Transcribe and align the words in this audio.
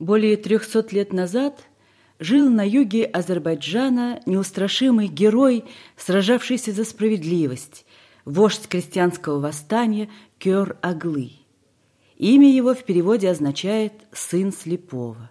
Более 0.00 0.36
трехсот 0.36 0.92
лет 0.92 1.12
назад 1.12 1.68
жил 2.18 2.50
на 2.50 2.66
юге 2.66 3.04
Азербайджана 3.04 4.20
неустрашимый 4.26 5.06
герой, 5.06 5.64
сражавшийся 5.96 6.72
за 6.72 6.84
справедливость, 6.84 7.86
вождь 8.24 8.66
крестьянского 8.66 9.38
восстания 9.38 10.10
Кёр-Аглы. 10.40 11.30
Имя 12.16 12.50
его 12.50 12.74
в 12.74 12.82
переводе 12.82 13.30
означает 13.30 13.92
«сын 14.12 14.52
слепого». 14.52 15.30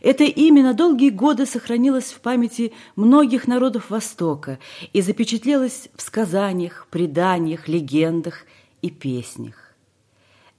Это 0.00 0.24
имя 0.24 0.62
на 0.62 0.74
долгие 0.74 1.10
годы 1.10 1.46
сохранилось 1.46 2.12
в 2.12 2.20
памяти 2.20 2.72
многих 2.96 3.46
народов 3.46 3.88
Востока 3.90 4.58
и 4.92 5.00
запечатлелось 5.00 5.88
в 5.94 6.02
сказаниях, 6.02 6.88
преданиях, 6.90 7.68
легендах 7.68 8.44
и 8.82 8.90
песнях. 8.90 9.63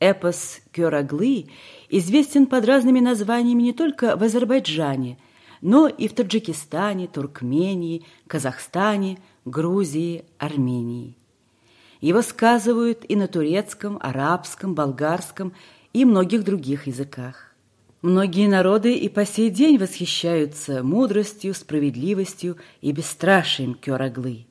Эпос 0.05 0.61
Кёраглы 0.71 1.47
известен 1.89 2.45
под 2.45 2.65
разными 2.65 2.99
названиями 2.99 3.63
не 3.63 3.73
только 3.73 4.15
в 4.15 4.21
Азербайджане, 4.21 5.17
но 5.61 5.87
и 5.87 6.07
в 6.07 6.13
Таджикистане, 6.13 7.07
Туркмении, 7.07 8.05
Казахстане, 8.27 9.17
Грузии, 9.45 10.25
Армении. 10.37 11.17
Его 12.01 12.21
сказывают 12.21 13.03
и 13.07 13.15
на 13.15 13.27
турецком, 13.27 13.97
арабском, 13.99 14.75
болгарском 14.75 15.53
и 15.91 16.05
многих 16.05 16.43
других 16.43 16.85
языках. 16.85 17.55
Многие 18.03 18.47
народы 18.47 18.93
и 18.93 19.09
по 19.09 19.25
сей 19.25 19.49
день 19.49 19.79
восхищаются 19.79 20.83
мудростью, 20.83 21.55
справедливостью 21.55 22.57
и 22.81 22.91
бесстрашием 22.91 23.73
Кёраглы. 23.73 24.45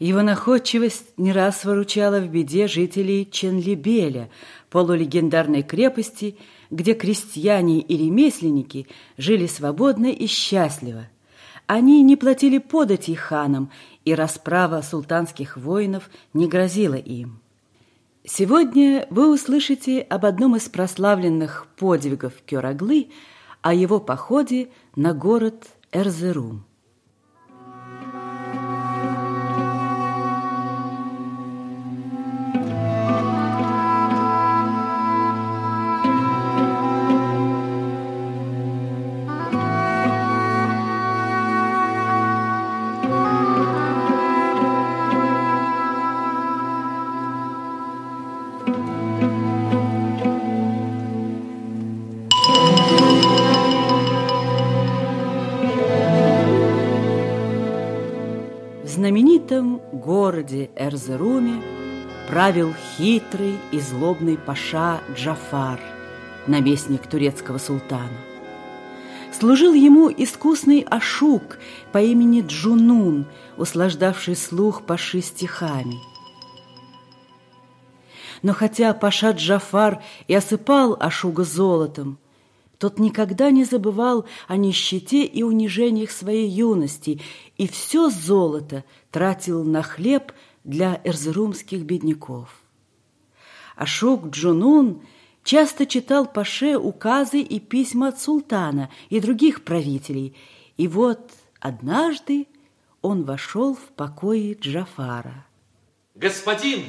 Его 0.00 0.22
находчивость 0.22 1.12
не 1.18 1.30
раз 1.30 1.66
выручала 1.66 2.20
в 2.20 2.28
беде 2.28 2.68
жителей 2.68 3.28
Ченлибеля, 3.30 4.30
полулегендарной 4.70 5.62
крепости, 5.62 6.36
где 6.70 6.94
крестьяне 6.94 7.80
и 7.80 7.96
ремесленники 7.96 8.86
жили 9.16 9.46
свободно 9.46 10.06
и 10.06 10.26
счастливо. 10.26 11.08
Они 11.66 12.02
не 12.02 12.16
платили 12.16 12.58
подати 12.58 13.14
ханам, 13.14 13.70
и 14.04 14.14
расправа 14.14 14.82
султанских 14.82 15.56
воинов 15.56 16.10
не 16.32 16.48
грозила 16.48 16.94
им. 16.94 17.40
Сегодня 18.24 19.06
вы 19.10 19.32
услышите 19.32 20.00
об 20.00 20.24
одном 20.24 20.56
из 20.56 20.68
прославленных 20.68 21.66
подвигов 21.76 22.34
Кёраглы, 22.46 23.08
о 23.62 23.74
его 23.74 24.00
походе 24.00 24.68
на 24.96 25.12
город 25.12 25.66
Эрзерум. 25.92 26.64
Городе 60.00 60.70
Эрзеруме 60.76 61.62
правил 62.28 62.74
хитрый 62.96 63.58
и 63.70 63.80
злобный 63.80 64.38
паша 64.38 65.00
Джафар, 65.14 65.80
наместник 66.46 67.06
турецкого 67.06 67.58
султана. 67.58 68.18
Служил 69.38 69.74
ему 69.74 70.10
искусный 70.10 70.80
ашук 70.80 71.58
по 71.92 71.98
имени 71.98 72.42
Джунун, 72.46 73.26
услаждавший 73.56 74.36
слух 74.36 74.82
паши 74.86 75.20
стихами. 75.20 75.96
Но 78.42 78.54
хотя 78.54 78.94
паша 78.94 79.30
Джафар 79.32 80.02
и 80.26 80.34
осыпал 80.34 80.96
Ашуга 80.98 81.44
золотом, 81.44 82.18
тот 82.80 82.98
никогда 82.98 83.50
не 83.50 83.64
забывал 83.64 84.24
о 84.48 84.56
нищете 84.56 85.22
и 85.22 85.42
унижениях 85.42 86.10
своей 86.10 86.48
юности 86.48 87.20
и 87.58 87.68
все 87.68 88.08
золото 88.08 88.84
тратил 89.10 89.64
на 89.64 89.82
хлеб 89.82 90.32
для 90.64 90.98
эрзерумских 91.04 91.82
бедняков. 91.82 92.48
Ашук 93.76 94.28
Джунун 94.28 95.02
часто 95.44 95.84
читал 95.84 96.26
Паше 96.26 96.78
указы 96.78 97.42
и 97.42 97.60
письма 97.60 98.08
от 98.08 98.18
султана 98.18 98.88
и 99.10 99.20
других 99.20 99.62
правителей, 99.62 100.34
и 100.78 100.88
вот 100.88 101.32
однажды 101.60 102.46
он 103.02 103.24
вошел 103.24 103.74
в 103.74 103.92
покои 103.94 104.56
Джафара. 104.58 105.44
«Господин, 106.14 106.84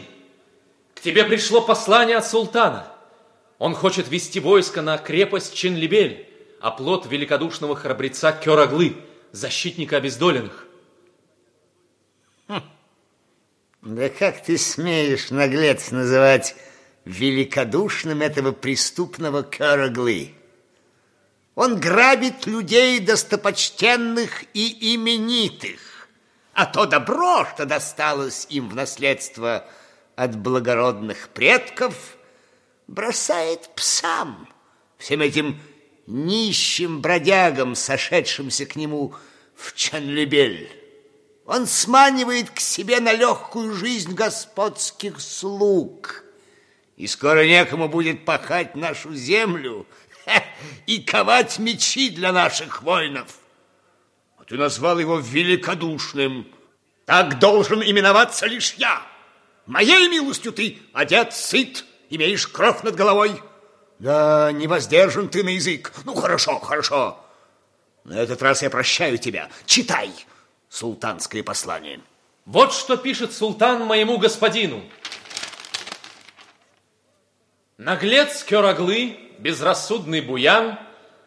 к 0.95 1.01
тебе 1.01 1.25
пришло 1.25 1.59
послание 1.59 2.15
от 2.15 2.25
султана. 2.25 2.90
Он 3.61 3.75
хочет 3.75 4.09
вести 4.09 4.39
войско 4.39 4.81
на 4.81 4.97
крепость 4.97 5.53
Ченлибель, 5.53 6.27
оплот 6.61 7.05
великодушного 7.05 7.75
храбреца 7.75 8.31
Кёраглы, 8.31 8.95
защитника 9.33 9.97
обездоленных. 9.97 10.65
Хм. 12.47 12.63
Да 13.83 14.09
как 14.09 14.43
ты 14.43 14.57
смеешь, 14.57 15.29
наглец, 15.29 15.91
называть 15.91 16.55
великодушным 17.05 18.23
этого 18.23 18.51
преступного 18.51 19.43
Кёраглы? 19.43 20.33
Он 21.53 21.79
грабит 21.79 22.47
людей 22.47 22.99
достопочтенных 22.99 24.43
и 24.55 24.95
именитых, 24.95 26.07
а 26.53 26.65
то 26.65 26.87
добро, 26.87 27.45
что 27.53 27.67
досталось 27.67 28.47
им 28.49 28.69
в 28.69 28.75
наследство 28.75 29.67
от 30.15 30.35
благородных 30.35 31.29
предков– 31.29 32.17
бросает 32.91 33.69
псам, 33.75 34.47
всем 34.97 35.21
этим 35.21 35.59
нищим 36.07 37.01
бродягам, 37.01 37.73
сошедшимся 37.73 38.65
к 38.65 38.75
нему 38.75 39.15
в 39.55 39.73
Чанлебель. 39.75 40.69
Он 41.45 41.65
сманивает 41.67 42.49
к 42.49 42.59
себе 42.59 42.99
на 42.99 43.13
легкую 43.13 43.73
жизнь 43.73 44.13
господских 44.13 45.21
слуг. 45.21 46.23
И 46.97 47.07
скоро 47.07 47.45
некому 47.45 47.87
будет 47.87 48.25
пахать 48.25 48.75
нашу 48.75 49.13
землю 49.15 49.87
и 50.85 50.99
ковать 50.99 51.59
мечи 51.59 52.09
для 52.09 52.31
наших 52.31 52.83
воинов. 52.83 53.39
А 54.37 54.43
ты 54.43 54.55
назвал 54.55 54.99
его 54.99 55.17
великодушным. 55.17 56.47
Так 57.05 57.39
должен 57.39 57.81
именоваться 57.81 58.45
лишь 58.47 58.73
я. 58.73 59.01
Моей 59.65 60.09
милостью 60.09 60.51
ты 60.51 60.79
одет, 60.93 61.33
сыт, 61.33 61.85
Имеешь 62.11 62.45
кровь 62.45 62.83
над 62.83 62.95
головой? 62.95 63.41
Да, 63.97 64.51
не 64.51 64.67
воздержан 64.67 65.29
ты 65.29 65.43
на 65.43 65.49
язык. 65.49 65.93
Ну, 66.03 66.13
хорошо, 66.13 66.59
хорошо. 66.59 67.17
На 68.03 68.19
этот 68.19 68.41
раз 68.41 68.61
я 68.61 68.69
прощаю 68.69 69.17
тебя. 69.17 69.49
Читай 69.65 70.11
султанское 70.67 71.41
послание. 71.41 72.01
Вот 72.43 72.73
что 72.73 72.97
пишет 72.97 73.31
султан 73.31 73.85
моему 73.85 74.17
господину. 74.17 74.83
Наглец 77.77 78.43
Кёраглы, 78.43 79.17
безрассудный 79.39 80.19
буян, 80.19 80.77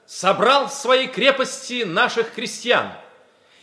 собрал 0.04 0.68
в 0.68 0.74
своей 0.74 1.06
крепости 1.06 1.84
наших 1.84 2.34
крестьян. 2.34 2.92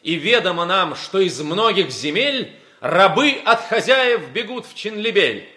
И 0.01 0.15
ведомо 0.15 0.65
нам, 0.65 0.95
что 0.95 1.19
из 1.19 1.39
многих 1.39 1.91
земель 1.91 2.55
рабы 2.79 3.39
от 3.45 3.61
хозяев 3.67 4.27
бегут 4.31 4.65
в 4.65 4.73
Чинлибель. 4.73 5.47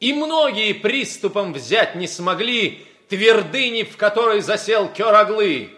И 0.00 0.12
многие 0.12 0.72
приступом 0.74 1.52
взять 1.52 1.94
не 1.94 2.06
смогли 2.06 2.86
твердыни, 3.08 3.82
в 3.82 3.96
которой 3.96 4.40
засел 4.40 4.88
Кёраглы. 4.88 5.70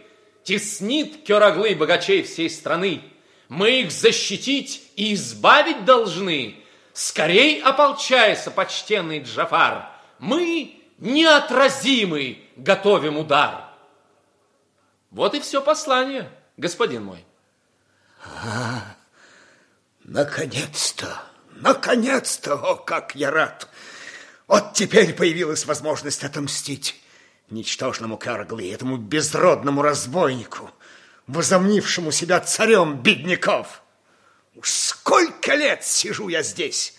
Теснит 0.42 1.24
Кёраглы 1.24 1.74
богачей 1.74 2.22
всей 2.22 2.50
страны. 2.50 3.02
Мы 3.48 3.80
их 3.82 3.90
защитить 3.90 4.82
и 4.96 5.14
избавить 5.14 5.84
должны. 5.84 6.56
Скорей 6.92 7.62
ополчайся, 7.62 8.50
почтенный 8.50 9.20
Джафар. 9.22 9.90
Мы 10.18 10.80
неотразимый 10.98 12.44
готовим 12.56 13.16
удар. 13.16 13.64
Вот 15.10 15.34
и 15.34 15.40
все 15.40 15.60
послание, 15.60 16.30
господин 16.56 17.04
мой. 17.04 17.24
А, 18.22 18.96
наконец-то, 20.04 21.22
наконец-то, 21.52 22.54
о, 22.54 22.76
как 22.76 23.14
я 23.14 23.30
рад! 23.30 23.68
Вот 24.50 24.72
теперь 24.72 25.12
появилась 25.12 25.64
возможность 25.64 26.24
отомстить 26.24 27.00
ничтожному 27.50 28.18
Карглы, 28.18 28.68
этому 28.72 28.96
безродному 28.96 29.80
разбойнику, 29.80 30.72
возомнившему 31.28 32.10
себя 32.10 32.40
царем 32.40 33.00
бедняков. 33.00 33.80
Уж 34.56 34.68
сколько 34.68 35.54
лет 35.54 35.84
сижу 35.84 36.26
я 36.26 36.42
здесь, 36.42 36.96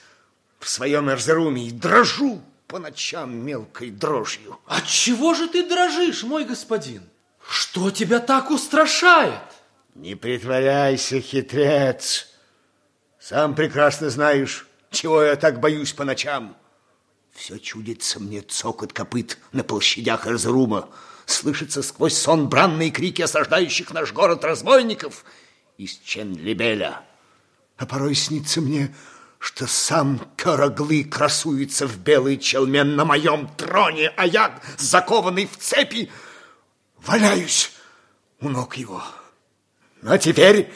в 0.59 0.69
своем 0.69 1.09
Эрзеруме, 1.09 1.67
и 1.67 1.71
дрожу 1.71 2.41
по 2.67 2.79
ночам 2.79 3.35
мелкой 3.35 3.89
дрожью. 3.89 4.57
От 4.65 4.87
чего 4.87 5.33
же 5.33 5.49
ты 5.49 5.67
дрожишь, 5.67 6.23
мой 6.23 6.45
господин? 6.45 7.03
Что 7.45 7.91
тебя 7.91 8.19
так 8.19 8.49
устрашает? 8.49 9.43
Не 9.95 10.15
притворяйся, 10.15 11.19
хитрец. 11.19 12.29
Сам 13.19 13.55
прекрасно 13.55 14.09
знаешь, 14.09 14.65
чего 14.89 15.21
я 15.21 15.35
так 15.35 15.59
боюсь 15.59 15.91
по 15.91 16.05
ночам. 16.05 16.55
Все 17.33 17.57
чудится 17.57 18.19
мне 18.19 18.41
цокот 18.41 18.93
копыт 18.93 19.37
на 19.51 19.63
площадях 19.63 20.27
Эрзрума. 20.27 20.89
Слышится 21.25 21.81
сквозь 21.81 22.17
сон 22.17 22.49
бранные 22.49 22.91
крики 22.91 23.21
осаждающих 23.21 23.91
наш 23.91 24.11
город 24.11 24.43
разбойников 24.43 25.23
из 25.77 25.97
Ченлибеля. 25.99 27.01
А 27.77 27.85
порой 27.85 28.15
снится 28.15 28.61
мне, 28.61 28.93
что 29.39 29.65
сам 29.65 30.19
Караглы 30.35 31.03
красуется 31.03 31.87
в 31.87 31.97
белый 31.97 32.37
челме 32.37 32.83
на 32.83 33.05
моем 33.05 33.47
троне, 33.55 34.13
а 34.17 34.27
я, 34.27 34.59
закованный 34.77 35.47
в 35.47 35.57
цепи, 35.57 36.11
валяюсь 36.97 37.71
у 38.39 38.49
ног 38.49 38.77
его. 38.77 39.01
Но 40.01 40.17
теперь, 40.17 40.71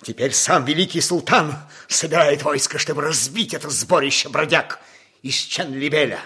теперь 0.00 0.32
сам 0.32 0.64
великий 0.64 1.00
султан 1.00 1.54
собирает 1.88 2.42
войско, 2.42 2.78
чтобы 2.78 3.02
разбить 3.02 3.52
это 3.52 3.68
сборище 3.68 4.28
бродяг 4.28 4.80
из 5.22 5.36
Чанлибеля. 5.36 6.20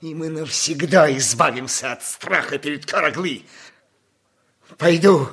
И 0.00 0.14
мы 0.14 0.28
навсегда 0.28 1.10
избавимся 1.16 1.92
от 1.92 2.04
страха 2.04 2.58
перед 2.58 2.84
Караглы. 2.86 3.42
Пойду, 4.76 5.28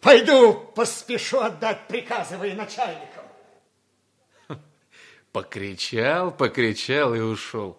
пойду, 0.00 0.54
поспешу 0.74 1.40
отдать 1.40 1.86
приказы 1.88 2.36
военачальникам. 2.36 3.24
Покричал, 5.32 6.32
покричал 6.32 7.14
и 7.14 7.20
ушел. 7.20 7.78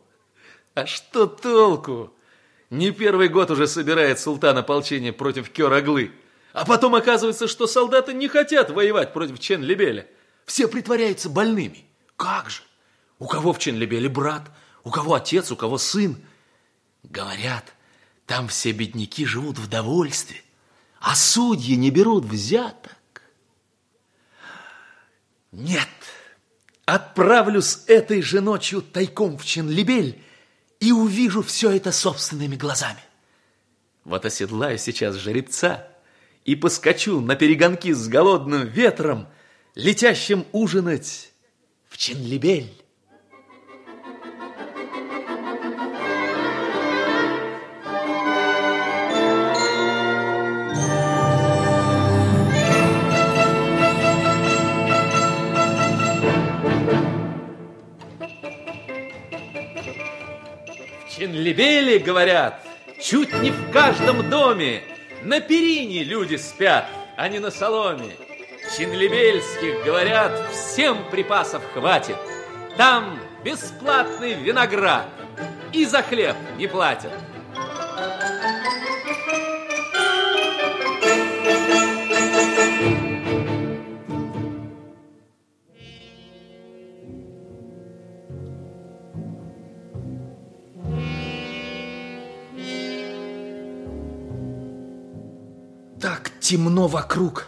А 0.74 0.86
что 0.86 1.28
толку? 1.28 2.14
Не 2.70 2.92
первый 2.92 3.28
год 3.28 3.52
уже 3.52 3.68
собирает 3.68 4.20
султан 4.20 4.58
ополчение 4.58 5.12
против 5.12 5.50
Кёраглы. 5.50 6.14
А 6.54 6.66
потом 6.66 6.96
оказывается, 6.96 7.48
что 7.48 7.68
солдаты 7.68 8.14
не 8.14 8.30
хотят 8.30 8.70
воевать 8.70 9.12
против 9.12 9.40
Чен-Лебеля. 9.40 10.08
Все 10.46 10.68
притворяются 10.70 11.30
больными. 11.30 11.86
Как 12.16 12.50
же? 12.50 12.62
У 13.22 13.28
кого 13.28 13.54
в 13.54 13.60
Чен-Лебеле 13.60 14.10
брат, 14.10 14.50
у 14.84 14.90
кого 14.90 15.14
отец, 15.14 15.52
у 15.52 15.56
кого 15.56 15.78
сын. 15.78 16.18
Говорят, 17.04 17.72
там 18.26 18.48
все 18.48 18.72
бедняки 18.72 19.28
живут 19.28 19.60
в 19.60 19.70
довольстве, 19.70 20.42
а 21.00 21.14
судьи 21.14 21.76
не 21.76 21.92
берут 21.92 22.26
взяток. 22.26 23.22
Нет, 25.52 25.88
отправлюсь 26.86 27.84
этой 27.86 28.24
же 28.24 28.42
ночью 28.42 28.82
тайком 28.82 29.38
в 29.38 29.46
Чен-Лебель 29.46 30.20
и 30.80 30.92
увижу 30.92 31.44
все 31.44 31.70
это 31.70 31.92
собственными 31.92 32.56
глазами. 32.56 33.04
Вот 34.04 34.26
оседлаю 34.26 34.80
сейчас 34.80 35.14
жеребца 35.14 35.88
и 36.44 36.56
поскочу 36.56 37.22
на 37.22 37.36
перегонки 37.36 37.94
с 37.94 38.08
голодным 38.08 38.66
ветром, 38.66 39.28
летящим 39.76 40.44
ужинать 40.54 41.32
в 41.88 42.00
Ченлибель. 42.00 42.81
Ченлибели, 61.92 61.98
говорят, 61.98 62.66
чуть 63.02 63.34
не 63.42 63.52
в 63.52 63.72
каждом 63.72 64.30
доме. 64.30 64.82
На 65.24 65.42
перине 65.42 66.04
люди 66.04 66.36
спят, 66.38 66.86
а 67.18 67.28
не 67.28 67.40
на 67.40 67.52
соломе. 67.52 68.16
Чинлибельских, 68.78 69.84
говорят, 69.84 70.32
всем 70.52 71.10
припасов 71.10 71.62
хватит. 71.74 72.16
Там 72.78 73.20
бесплатный 73.44 74.34
виноград 74.34 75.08
и 75.74 75.86
за 75.86 76.02
хлеб 76.02 76.36
не 76.58 76.68
платят. 76.68 77.12
Темно 96.52 96.88
вокруг, 96.88 97.48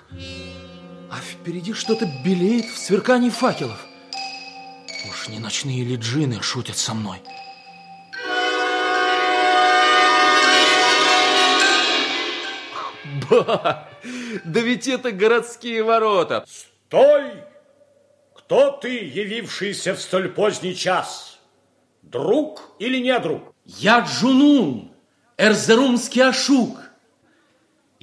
а 1.11 1.17
впереди 1.17 1.73
что-то 1.73 2.05
белеет 2.23 2.67
в 2.67 2.77
сверкании 2.77 3.29
факелов. 3.29 3.85
Уж 5.09 5.27
не 5.27 5.39
ночные 5.39 5.83
ли 5.83 5.97
джины 5.97 6.41
шутят 6.41 6.77
со 6.77 6.93
мной? 6.93 7.21
Ба! 13.29 13.89
Да 14.45 14.59
ведь 14.61 14.87
это 14.87 15.11
городские 15.11 15.83
ворота. 15.83 16.45
Стой! 16.47 17.43
Кто 18.33 18.71
ты, 18.71 19.03
явившийся 19.03 19.95
в 19.95 19.99
столь 19.99 20.29
поздний 20.29 20.77
час? 20.77 21.41
Друг 22.03 22.73
или 22.79 22.99
не 22.99 23.19
друг? 23.19 23.53
Я 23.65 23.99
Джунун, 23.99 24.93
эрзерумский 25.35 26.23
ашук. 26.23 26.92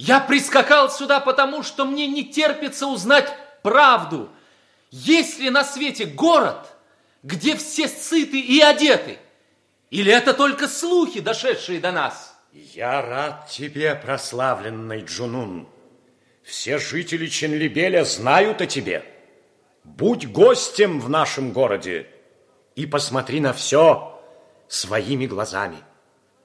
Я 0.01 0.19
прискакал 0.19 0.89
сюда 0.89 1.19
потому, 1.19 1.61
что 1.61 1.85
мне 1.85 2.07
не 2.07 2.23
терпится 2.23 2.87
узнать 2.87 3.31
правду. 3.61 4.31
Есть 4.89 5.37
ли 5.37 5.51
на 5.51 5.63
свете 5.63 6.05
город, 6.05 6.75
где 7.21 7.55
все 7.55 7.87
сыты 7.87 8.39
и 8.39 8.59
одеты? 8.61 9.19
Или 9.91 10.11
это 10.11 10.33
только 10.33 10.67
слухи, 10.67 11.19
дошедшие 11.19 11.79
до 11.79 11.91
нас? 11.91 12.35
Я 12.51 13.03
рад 13.03 13.47
тебе, 13.47 13.93
прославленный 13.93 15.03
Джунун. 15.03 15.69
Все 16.41 16.79
жители 16.79 17.27
Ченлибеля 17.27 18.03
знают 18.03 18.59
о 18.61 18.65
тебе. 18.65 19.05
Будь 19.83 20.27
гостем 20.27 20.99
в 20.99 21.09
нашем 21.09 21.51
городе 21.51 22.07
и 22.75 22.87
посмотри 22.87 23.39
на 23.39 23.53
все 23.53 24.19
своими 24.67 25.27
глазами. 25.27 25.77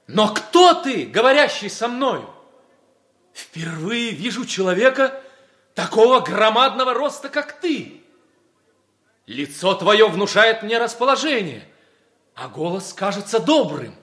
Но 0.05 0.31
кто 0.31 0.75
ты, 0.75 1.07
говорящий 1.07 1.71
со 1.71 1.87
мною? 1.87 2.36
Впервые 3.37 4.09
вижу 4.09 4.45
человека 4.45 5.21
такого 5.75 6.21
громадного 6.21 6.95
роста, 6.95 7.29
как 7.29 7.59
ты. 7.61 8.01
Лицо 9.27 9.75
твое 9.75 10.07
внушает 10.07 10.63
мне 10.63 10.79
расположение, 10.79 11.63
а 12.33 12.47
голос 12.47 12.93
кажется 12.93 13.37
добрым. 13.39 13.93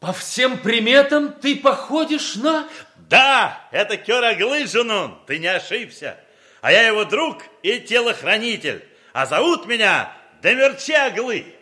По 0.00 0.12
всем 0.12 0.58
приметам 0.58 1.32
ты 1.32 1.54
походишь 1.54 2.34
на... 2.34 2.68
Да, 2.96 3.68
это 3.70 3.96
Кёраглы, 3.96 4.66
Жунун, 4.66 5.16
ты 5.28 5.38
не 5.38 5.46
ошибся. 5.46 6.18
А 6.60 6.72
я 6.72 6.84
его 6.88 7.04
друг 7.04 7.44
и 7.62 7.78
телохранитель, 7.78 8.84
а 9.12 9.26
зовут 9.26 9.66
меня 9.66 10.12
Демерчаглы. 10.42 11.54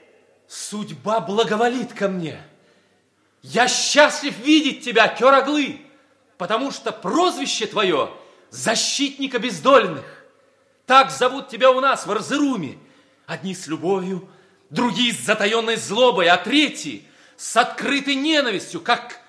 Судьба 0.47 1.21
благоволит 1.21 1.93
ко 1.93 2.09
мне. 2.09 2.41
Я 3.43 3.69
счастлив 3.69 4.39
видеть 4.39 4.87
тебя, 4.87 5.07
Кёраглы 5.09 5.83
потому 6.39 6.71
что 6.71 6.93
прозвище 6.93 7.67
твое– 7.67 8.11
защитник 8.51 9.35
обездоленных. 9.35 10.05
Так 10.87 11.11
зовут 11.11 11.49
тебя 11.49 11.71
у 11.71 11.81
нас 11.81 12.07
в 12.07 12.11
Арзеруме. 12.11 12.79
Одни 13.27 13.55
с 13.55 13.67
любовью, 13.67 14.27
другие 14.71 15.13
с 15.13 15.19
затаенной 15.19 15.77
злобой, 15.77 16.29
а 16.29 16.39
третьи 16.39 17.05
с 17.37 17.57
открытой 17.57 18.15
ненавистью, 18.15 18.81
как, 18.81 19.21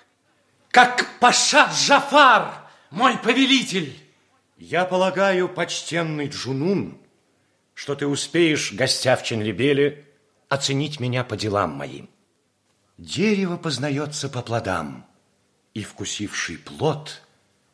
как 0.72 1.06
Паша 1.20 1.70
Джафар, 1.74 2.54
мой 2.92 3.18
повелитель. 3.18 3.94
Я 4.58 4.86
полагаю, 4.86 5.50
почтенный 5.50 6.28
Джунун, 6.28 6.98
что 7.74 7.96
ты 7.96 8.08
успеешь, 8.08 8.72
гостя 8.72 9.18
в 9.18 9.24
Ченлибеле, 9.24 10.06
оценить 10.48 11.00
меня 11.00 11.24
по 11.24 11.36
делам 11.36 11.72
моим. 11.72 12.10
Дерево 12.98 13.58
познается 13.58 14.30
по 14.30 14.42
плодам– 14.42 15.06
и 15.74 15.84
вкусивший 15.84 16.58
плод 16.58 17.22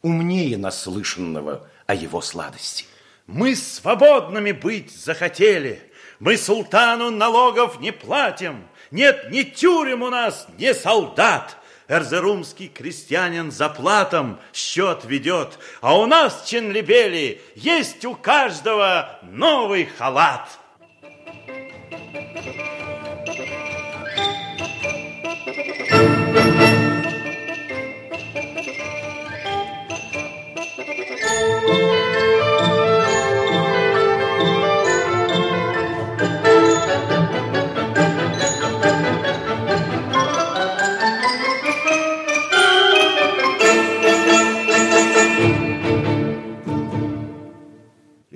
умнее 0.02 0.58
наслышанного 0.58 1.68
о 1.88 1.96
его 1.96 2.22
сладости. 2.22 2.86
Мы 3.28 3.56
свободными 3.56 4.52
быть 4.52 4.92
захотели, 4.92 5.82
мы 6.20 6.38
султану 6.38 7.10
налогов 7.10 7.80
не 7.80 7.92
платим, 7.92 8.68
нет 8.92 9.32
ни 9.32 9.42
тюрем 9.42 10.04
у 10.04 10.10
нас, 10.10 10.48
ни 10.58 10.72
солдат. 10.74 11.58
Эрзерумский 11.88 12.68
крестьянин 12.68 13.52
за 13.52 13.70
платом 13.70 14.40
счет 14.54 15.06
ведет, 15.06 15.60
а 15.82 15.96
у 15.98 16.08
нас, 16.08 16.46
Ченлибели, 16.48 17.42
есть 17.56 18.04
у 18.06 18.16
каждого 18.16 19.20
новый 19.22 19.86
халат. 19.86 20.50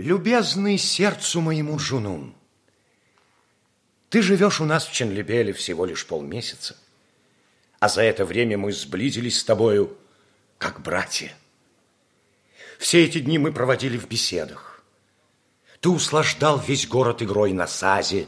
Любезный 0.09 0.79
сердцу 0.79 1.39
моему 1.39 1.77
Джунун, 1.77 2.33
ты 4.09 4.23
живешь 4.23 4.59
у 4.59 4.65
нас 4.65 4.87
в 4.87 4.91
Ченлебеле 4.91 5.53
всего 5.53 5.85
лишь 5.85 6.07
полмесяца, 6.07 6.75
а 7.79 7.89
за 7.89 8.01
это 8.01 8.25
время 8.25 8.57
мы 8.57 8.71
сблизились 8.71 9.39
с 9.39 9.43
тобою, 9.43 9.95
как 10.57 10.81
братья. 10.81 11.31
Все 12.79 13.05
эти 13.05 13.19
дни 13.19 13.37
мы 13.37 13.51
проводили 13.51 13.99
в 13.99 14.07
беседах. 14.07 14.83
Ты 15.79 15.89
услаждал 15.89 16.57
весь 16.57 16.87
город 16.87 17.21
игрой 17.21 17.53
на 17.53 17.67
сазе 17.67 18.25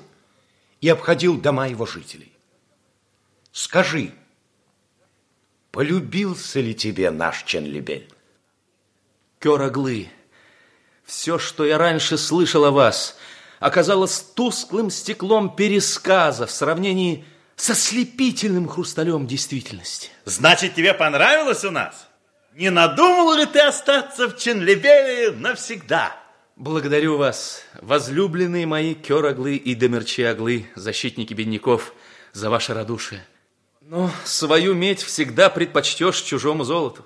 и 0.81 0.87
обходил 0.87 1.41
дома 1.41 1.67
его 1.67 1.87
жителей. 1.87 2.31
Скажи, 3.51 4.13
полюбился 5.71 6.59
ли 6.59 6.75
тебе 6.75 7.09
наш 7.09 7.41
Ченлебель? 7.41 8.07
Кероглы, 9.39 10.11
все, 11.05 11.39
что 11.39 11.65
я 11.65 11.77
раньше 11.77 12.17
слышал 12.17 12.65
о 12.65 12.71
вас, 12.71 13.17
оказалось 13.59 14.19
тусклым 14.19 14.89
стеклом 14.89 15.55
пересказа 15.55 16.47
в 16.47 16.51
сравнении 16.51 17.25
со 17.55 17.75
слепительным 17.75 18.67
хрусталем 18.67 19.27
действительности. 19.27 20.09
Значит, 20.25 20.75
тебе 20.75 20.93
понравилось 20.93 21.63
у 21.63 21.71
нас? 21.71 22.07
Не 22.53 22.69
надумал 22.69 23.35
ли 23.35 23.45
ты 23.45 23.59
остаться 23.59 24.27
в 24.27 24.37
Ченлебеле 24.37 25.31
навсегда? 25.31 26.15
Благодарю 26.55 27.17
вас, 27.17 27.63
возлюбленные 27.81 28.65
мои 28.65 28.93
кероглы 28.93 29.55
и 29.55 29.73
демерчиаглы, 29.73 30.67
защитники 30.75 31.33
бедняков, 31.33 31.93
за 32.33 32.49
ваше 32.49 32.73
радушие. 32.73 33.25
Но 33.81 34.11
свою 34.25 34.73
медь 34.73 35.01
всегда 35.01 35.49
предпочтешь 35.49 36.21
чужому 36.21 36.63
золоту. 36.63 37.05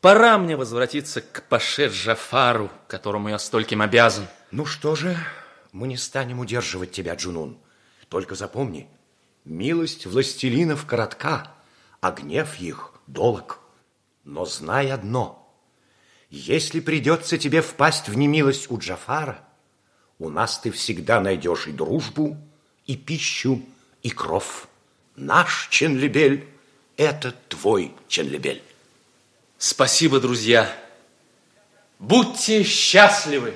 Пора 0.00 0.38
мне 0.38 0.56
возвратиться 0.56 1.20
к 1.20 1.42
Паше 1.48 1.88
Джафару, 1.88 2.70
которому 2.88 3.28
я 3.28 3.38
стольким 3.38 3.82
обязан. 3.82 4.26
Ну 4.50 4.64
что 4.64 4.94
же, 4.94 5.14
мы 5.72 5.88
не 5.88 5.98
станем 5.98 6.40
удерживать 6.40 6.90
тебя, 6.90 7.14
Джунун. 7.16 7.58
Только 8.08 8.34
запомни, 8.34 8.88
милость 9.44 10.06
властелинов 10.06 10.86
коротка, 10.86 11.52
а 12.00 12.12
гнев 12.12 12.58
их 12.60 12.94
долг. 13.06 13.58
Но 14.24 14.46
знай 14.46 14.90
одно. 14.90 15.54
Если 16.30 16.80
придется 16.80 17.36
тебе 17.36 17.60
впасть 17.60 18.08
в 18.08 18.16
немилость 18.16 18.70
у 18.70 18.78
Джафара, 18.78 19.40
у 20.18 20.30
нас 20.30 20.58
ты 20.60 20.70
всегда 20.70 21.20
найдешь 21.20 21.66
и 21.66 21.72
дружбу, 21.72 22.38
и 22.86 22.96
пищу, 22.96 23.62
и 24.02 24.08
кров. 24.08 24.66
Наш 25.14 25.68
Ченлебель– 25.68 26.48
это 26.96 27.34
твой 27.48 27.94
Ченлебель. 28.08 28.62
Спасибо, 29.60 30.20
друзья. 30.20 30.74
Будьте 31.98 32.62
счастливы. 32.62 33.54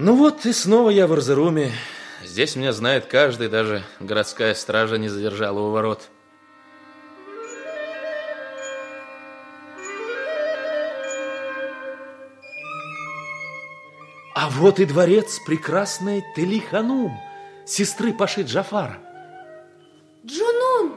Ну 0.00 0.14
вот 0.14 0.46
и 0.46 0.52
снова 0.52 0.90
я 0.90 1.08
в 1.08 1.12
Арзеруме. 1.12 1.72
Здесь 2.24 2.54
меня 2.54 2.72
знает 2.72 3.06
каждый, 3.06 3.48
даже 3.48 3.82
городская 3.98 4.54
стража 4.54 4.96
не 4.96 5.08
задержала 5.08 5.58
у 5.58 5.72
ворот. 5.72 6.02
А 14.36 14.48
вот 14.50 14.78
и 14.78 14.84
дворец 14.84 15.40
прекрасной 15.44 16.24
Телиханум, 16.36 17.18
сестры 17.66 18.12
Паши 18.12 18.42
Джафара. 18.42 18.98
Джунун! 20.24 20.94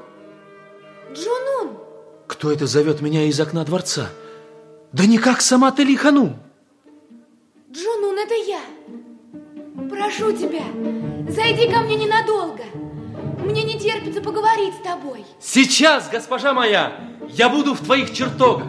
Джунун! 1.12 1.80
Кто 2.28 2.52
это 2.52 2.68
зовет 2.68 3.02
меня 3.02 3.24
из 3.24 3.40
окна 3.40 3.66
дворца? 3.66 4.10
Да 4.94 5.08
не 5.08 5.18
как 5.18 5.42
сама 5.42 5.72
Телиханум. 5.72 6.51
Прошу 10.22 10.38
тебя, 10.38 10.62
зайди 11.30 11.68
ко 11.68 11.80
мне 11.80 11.96
ненадолго. 11.96 12.64
Мне 13.44 13.64
не 13.64 13.80
терпится 13.80 14.22
поговорить 14.22 14.76
с 14.76 14.84
тобой. 14.84 15.26
Сейчас, 15.40 16.10
госпожа 16.12 16.54
моя, 16.54 16.94
я 17.30 17.50
буду 17.50 17.74
в 17.74 17.80
твоих 17.80 18.14
чертогах. 18.14 18.68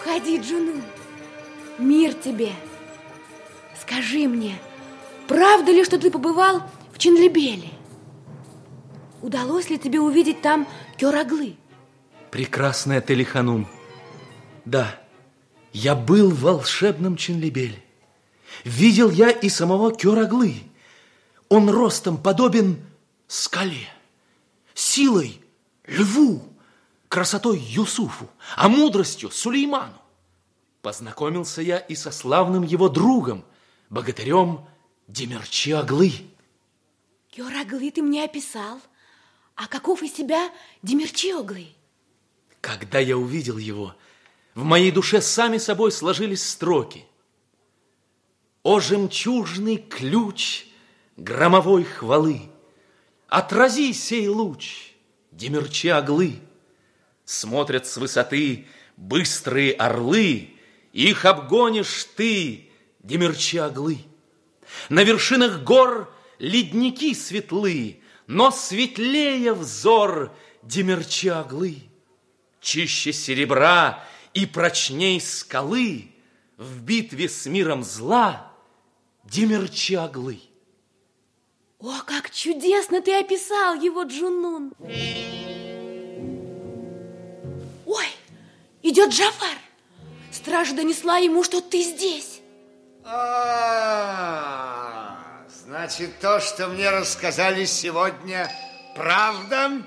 Входи, 0.00 0.38
Джунун. 0.38 0.82
Мир 1.76 2.14
тебе. 2.14 2.52
Скажи 3.78 4.26
мне, 4.26 4.54
правда 5.28 5.70
ли, 5.70 5.84
что 5.84 5.98
ты 5.98 6.10
побывал 6.10 6.62
в 6.94 6.98
Чинлебеле? 6.98 7.68
Удалось 9.20 9.68
ли 9.68 9.76
тебе 9.76 10.00
увидеть 10.00 10.40
там 10.40 10.66
Кёраглы? 10.96 11.56
Прекрасная 12.36 13.00
Телиханум. 13.00 13.66
Да, 14.66 15.00
я 15.72 15.94
был 15.94 16.28
в 16.28 16.42
волшебном 16.42 17.16
Чинлебеле. 17.16 17.82
Видел 18.62 19.08
я 19.10 19.30
и 19.30 19.48
самого 19.48 19.90
Кёраглы. 19.96 20.56
Он 21.48 21.70
ростом 21.70 22.18
подобен 22.18 22.84
скале, 23.26 23.88
силой 24.74 25.40
льву, 25.86 26.42
красотой 27.08 27.58
Юсуфу, 27.58 28.28
а 28.54 28.68
мудростью 28.68 29.30
Сулейману. 29.30 29.96
Познакомился 30.82 31.62
я 31.62 31.78
и 31.78 31.94
со 31.94 32.10
славным 32.10 32.64
его 32.64 32.90
другом, 32.90 33.46
богатырем 33.88 34.66
Демерчи 35.08 35.70
Аглы. 35.70 36.12
Кёраглы 37.30 37.90
ты 37.90 38.02
мне 38.02 38.24
описал. 38.24 38.78
А 39.54 39.66
каков 39.68 40.02
из 40.02 40.12
себя 40.12 40.50
Демерчиоглы? 40.82 41.68
Когда 42.66 42.98
я 42.98 43.16
увидел 43.16 43.58
его, 43.58 43.94
в 44.56 44.64
моей 44.64 44.90
душе 44.90 45.20
сами 45.20 45.56
собой 45.56 45.92
сложились 45.92 46.44
строки. 46.44 47.04
О, 48.64 48.80
жемчужный 48.80 49.76
ключ 49.76 50.66
громовой 51.16 51.84
хвалы, 51.84 52.40
Отрази 53.28 53.92
сей 53.92 54.26
луч, 54.26 54.94
демерчи 55.30 55.86
оглы. 55.86 56.40
Смотрят 57.24 57.86
с 57.86 57.98
высоты 57.98 58.66
быстрые 58.96 59.72
орлы, 59.72 60.50
Их 60.92 61.24
обгонишь 61.24 62.08
ты, 62.16 62.68
демерчи 62.98 63.58
оглы. 63.58 63.98
На 64.88 65.04
вершинах 65.04 65.62
гор 65.62 66.12
ледники 66.40 67.14
светлы, 67.14 68.00
Но 68.26 68.50
светлее 68.50 69.54
взор 69.54 70.34
демерчи 70.64 71.28
оглы. 71.28 71.85
Чище 72.66 73.12
серебра 73.12 74.04
и 74.34 74.44
прочней 74.44 75.20
скалы 75.20 76.10
В 76.56 76.82
битве 76.82 77.28
с 77.28 77.46
миром 77.46 77.84
зла 77.84 78.50
демерчи 79.22 79.94
оглы. 79.94 80.40
О, 81.78 82.00
как 82.04 82.30
чудесно 82.30 83.00
ты 83.02 83.14
описал 83.20 83.76
его, 83.76 84.02
Джунун! 84.02 84.72
Ой, 87.86 88.06
идет 88.82 89.10
Джафар! 89.10 89.58
Стража 90.32 90.74
донесла 90.74 91.18
ему, 91.18 91.44
что 91.44 91.60
ты 91.60 91.82
здесь. 91.82 92.40
А, 93.04 93.86
значит, 95.64 96.18
то, 96.18 96.40
что 96.40 96.66
мне 96.66 96.90
рассказали 96.90 97.64
сегодня, 97.64 98.50
правда? 98.96 99.84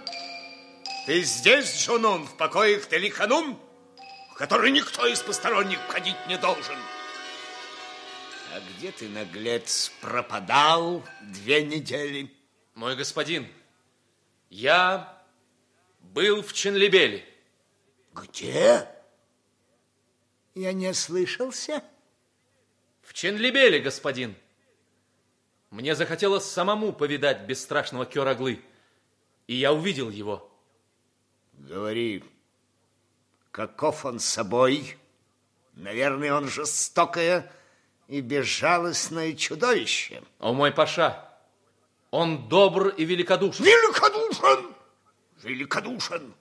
Ты 1.09 1.23
здесь, 1.23 1.75
Джунун, 1.75 2.27
в 2.27 2.37
покоях 2.37 2.87
Телиханум, 2.87 3.59
в 4.29 4.35
который 4.35 4.69
никто 4.69 5.07
из 5.07 5.19
посторонних 5.23 5.79
входить 5.79 6.15
не 6.27 6.37
должен? 6.37 6.77
А 8.53 8.59
где 8.59 8.91
ты, 8.91 9.09
наглец, 9.09 9.91
пропадал 10.01 11.03
две 11.19 11.63
недели? 11.63 12.31
Мой 12.75 12.95
господин, 12.95 13.47
я 14.51 15.19
был 15.99 16.43
в 16.43 16.53
Ченлебеле. 16.53 17.25
Где? 18.13 18.87
Я 20.53 20.73
не 20.73 20.93
слышался. 20.93 21.83
В 23.01 23.15
Ченлебеле, 23.15 23.79
господин. 23.79 24.35
Мне 25.71 25.95
захотелось 25.95 26.45
самому 26.45 26.93
повидать 26.93 27.47
бесстрашного 27.47 28.05
Кёраглы, 28.05 28.61
и 29.47 29.55
я 29.55 29.73
увидел 29.73 30.11
его. 30.11 30.48
Говори, 31.59 32.23
каков 33.51 34.05
он 34.05 34.19
собой? 34.19 34.97
Наверное, 35.73 36.33
он 36.33 36.47
жестокое 36.47 37.51
и 38.07 38.21
безжалостное 38.21 39.33
чудовище. 39.33 40.23
О, 40.39 40.53
мой 40.53 40.71
Паша, 40.71 41.29
он 42.11 42.47
добр 42.47 42.87
и 42.87 43.05
великодушен. 43.05 43.65
Великодушен! 43.65 44.73
Великодушен! 45.43 46.33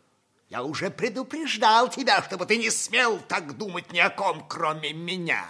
Я 0.48 0.62
уже 0.62 0.90
предупреждал 0.90 1.90
тебя, 1.90 2.22
чтобы 2.22 2.46
ты 2.46 2.56
не 2.56 2.70
смел 2.70 3.18
так 3.18 3.56
думать 3.58 3.92
ни 3.92 3.98
о 3.98 4.10
ком, 4.10 4.46
кроме 4.48 4.92
меня. 4.92 5.46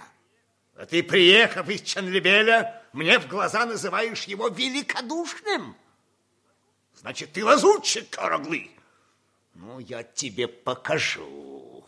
А 0.75 0.85
ты, 0.85 1.03
приехав 1.03 1.69
из 1.69 1.81
Чанлебеля, 1.81 2.83
мне 2.91 3.19
в 3.19 3.27
глаза 3.27 3.65
называешь 3.65 4.23
его 4.23 4.49
великодушным. 4.49 5.75
Значит, 6.95 7.33
ты 7.33 7.45
лазутчик, 7.45 8.09
Короглы. 8.09 8.71
Ну, 9.61 9.79
я 9.79 10.03
тебе 10.03 10.47
покажу. 10.47 11.83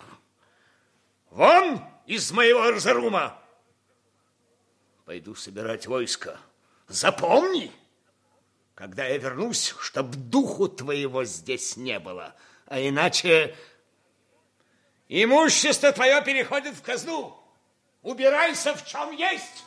Вон 1.29 1.81
из 2.05 2.29
моего 2.33 2.63
Арзарума! 2.63 3.41
Пойду 5.05 5.35
собирать 5.35 5.87
войско. 5.87 6.37
Запомни, 6.89 7.71
когда 8.75 9.05
я 9.05 9.17
вернусь, 9.17 9.73
чтоб 9.79 10.07
духу 10.09 10.67
твоего 10.67 11.23
здесь 11.23 11.77
не 11.77 11.97
было, 11.99 12.35
а 12.65 12.81
иначе 12.81 13.55
имущество 15.07 15.93
твое 15.93 16.21
переходит 16.25 16.75
в 16.75 16.81
казну. 16.81 17.41
Убирайся 18.01 18.75
в 18.75 18.85
чем 18.85 19.11
есть. 19.11 19.63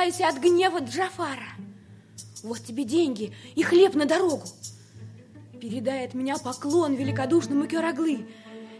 Спасайся 0.00 0.28
от 0.28 0.42
гнева 0.42 0.78
Джафара. 0.78 1.50
Вот 2.42 2.64
тебе 2.64 2.84
деньги 2.84 3.34
и 3.54 3.62
хлеб 3.62 3.94
на 3.94 4.06
дорогу. 4.06 4.44
Передай 5.60 6.06
от 6.06 6.14
меня 6.14 6.38
поклон 6.38 6.94
великодушному 6.94 7.66
Кераглы. 7.66 8.26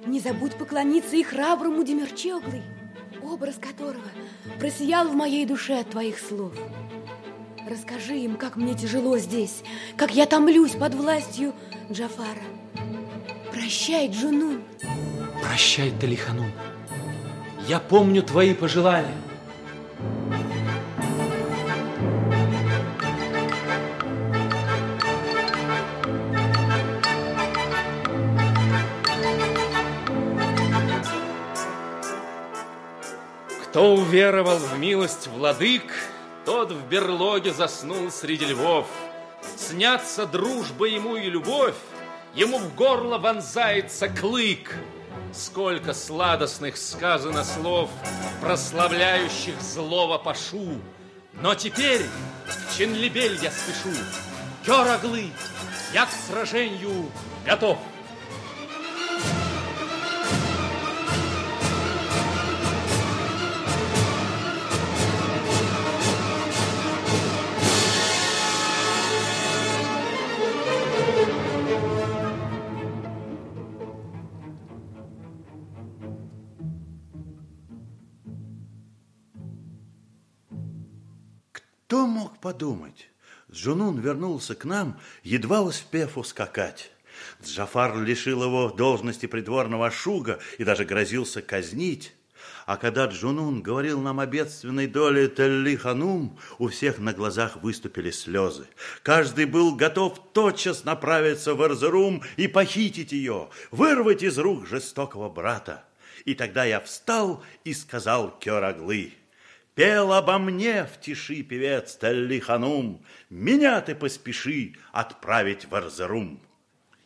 Не 0.07 0.19
забудь 0.19 0.55
поклониться 0.55 1.17
и 1.17 1.23
храброму 1.23 1.85
Демерчоглы, 1.85 2.63
образ 3.23 3.57
которого 3.57 4.09
просиял 4.59 5.09
в 5.09 5.15
моей 5.15 5.45
душе 5.45 5.81
от 5.81 5.91
твоих 5.91 6.19
слов. 6.19 6.55
Расскажи 7.69 8.17
им, 8.17 8.37
как 8.37 8.57
мне 8.57 8.75
тяжело 8.75 9.19
здесь, 9.19 9.63
как 9.99 10.15
я 10.15 10.25
томлюсь 10.25 10.73
под 10.73 10.95
властью 10.95 11.53
Джафара. 11.93 12.41
Прощай, 13.53 14.09
Джунун. 14.09 14.63
Прощай, 15.43 15.91
Талиханум. 16.01 16.51
Я 17.69 17.79
помню 17.79 18.23
твои 18.23 18.55
пожелания. 18.55 19.30
Кто 33.81 33.95
уверовал 33.95 34.59
в 34.59 34.79
милость 34.79 35.27
владык, 35.29 35.85
тот 36.45 36.71
в 36.71 36.87
берлоге 36.89 37.51
заснул 37.51 38.11
среди 38.11 38.45
львов. 38.45 38.87
Снятся 39.57 40.27
дружба 40.27 40.85
ему 40.85 41.17
и 41.17 41.31
любовь, 41.31 41.75
ему 42.35 42.59
в 42.59 42.75
горло 42.75 43.17
вонзается 43.17 44.11
клык. 44.11 44.75
Сколько 45.33 45.95
сладостных 45.95 46.77
сказано 46.77 47.43
слов, 47.43 47.89
прославляющих 48.43 49.59
злого 49.63 50.19
Пашу. 50.19 50.79
Но 51.41 51.55
теперь 51.55 52.05
в 52.49 52.77
Ченлибель 52.77 53.39
я 53.43 53.51
спешу. 53.51 53.97
Кёраглы, 54.67 55.31
я 55.95 56.05
к 56.05 56.11
сражению 56.11 57.11
готов. 57.47 57.79
Кто 81.91 82.07
мог 82.07 82.39
подумать? 82.39 83.09
Джунун 83.51 83.99
вернулся 83.99 84.55
к 84.55 84.65
нам, 84.65 85.01
едва 85.25 85.61
успев 85.61 86.17
ускакать. 86.19 86.93
Джафар 87.45 88.01
лишил 88.01 88.45
его 88.45 88.69
должности 88.69 89.27
придворного 89.27 89.91
шуга 89.91 90.39
и 90.59 90.63
даже 90.63 90.85
грозился 90.85 91.43
казнить. 91.43 92.15
А 92.65 92.77
когда 92.77 93.07
Джунун 93.07 93.61
говорил 93.61 94.01
нам 94.01 94.21
о 94.21 94.27
бедственной 94.27 94.87
доле 94.87 95.27
Телли-Ханум, 95.27 96.39
у 96.61 96.69
всех 96.69 97.01
на 97.01 97.13
глазах 97.13 97.57
выступили 97.57 98.13
слезы. 98.13 98.69
Каждый 99.03 99.47
был 99.47 99.75
готов 99.75 100.33
тотчас 100.33 100.85
направиться 100.85 101.57
в 101.57 101.61
Эрзерум 101.61 102.23
и 102.37 102.47
похитить 102.47 103.11
ее, 103.11 103.49
вырвать 103.73 104.23
из 104.23 104.39
рук 104.39 104.65
жестокого 104.65 105.29
брата. 105.29 105.83
И 106.25 106.35
тогда 106.35 106.65
я 106.65 106.79
встал 106.79 107.43
и 107.65 107.75
сказал 107.75 108.39
Кёраглы, 108.39 109.15
Пел 109.75 110.13
обо 110.13 110.39
мне 110.39 110.85
в 110.85 111.01
тиши 111.01 111.43
певец 111.43 111.97
Телли-Ханум, 112.01 113.05
Меня 113.31 113.81
ты 113.81 113.95
поспеши 113.95 114.75
отправить 114.93 115.67
в 115.67 115.75
Эрзерум. 115.75 116.41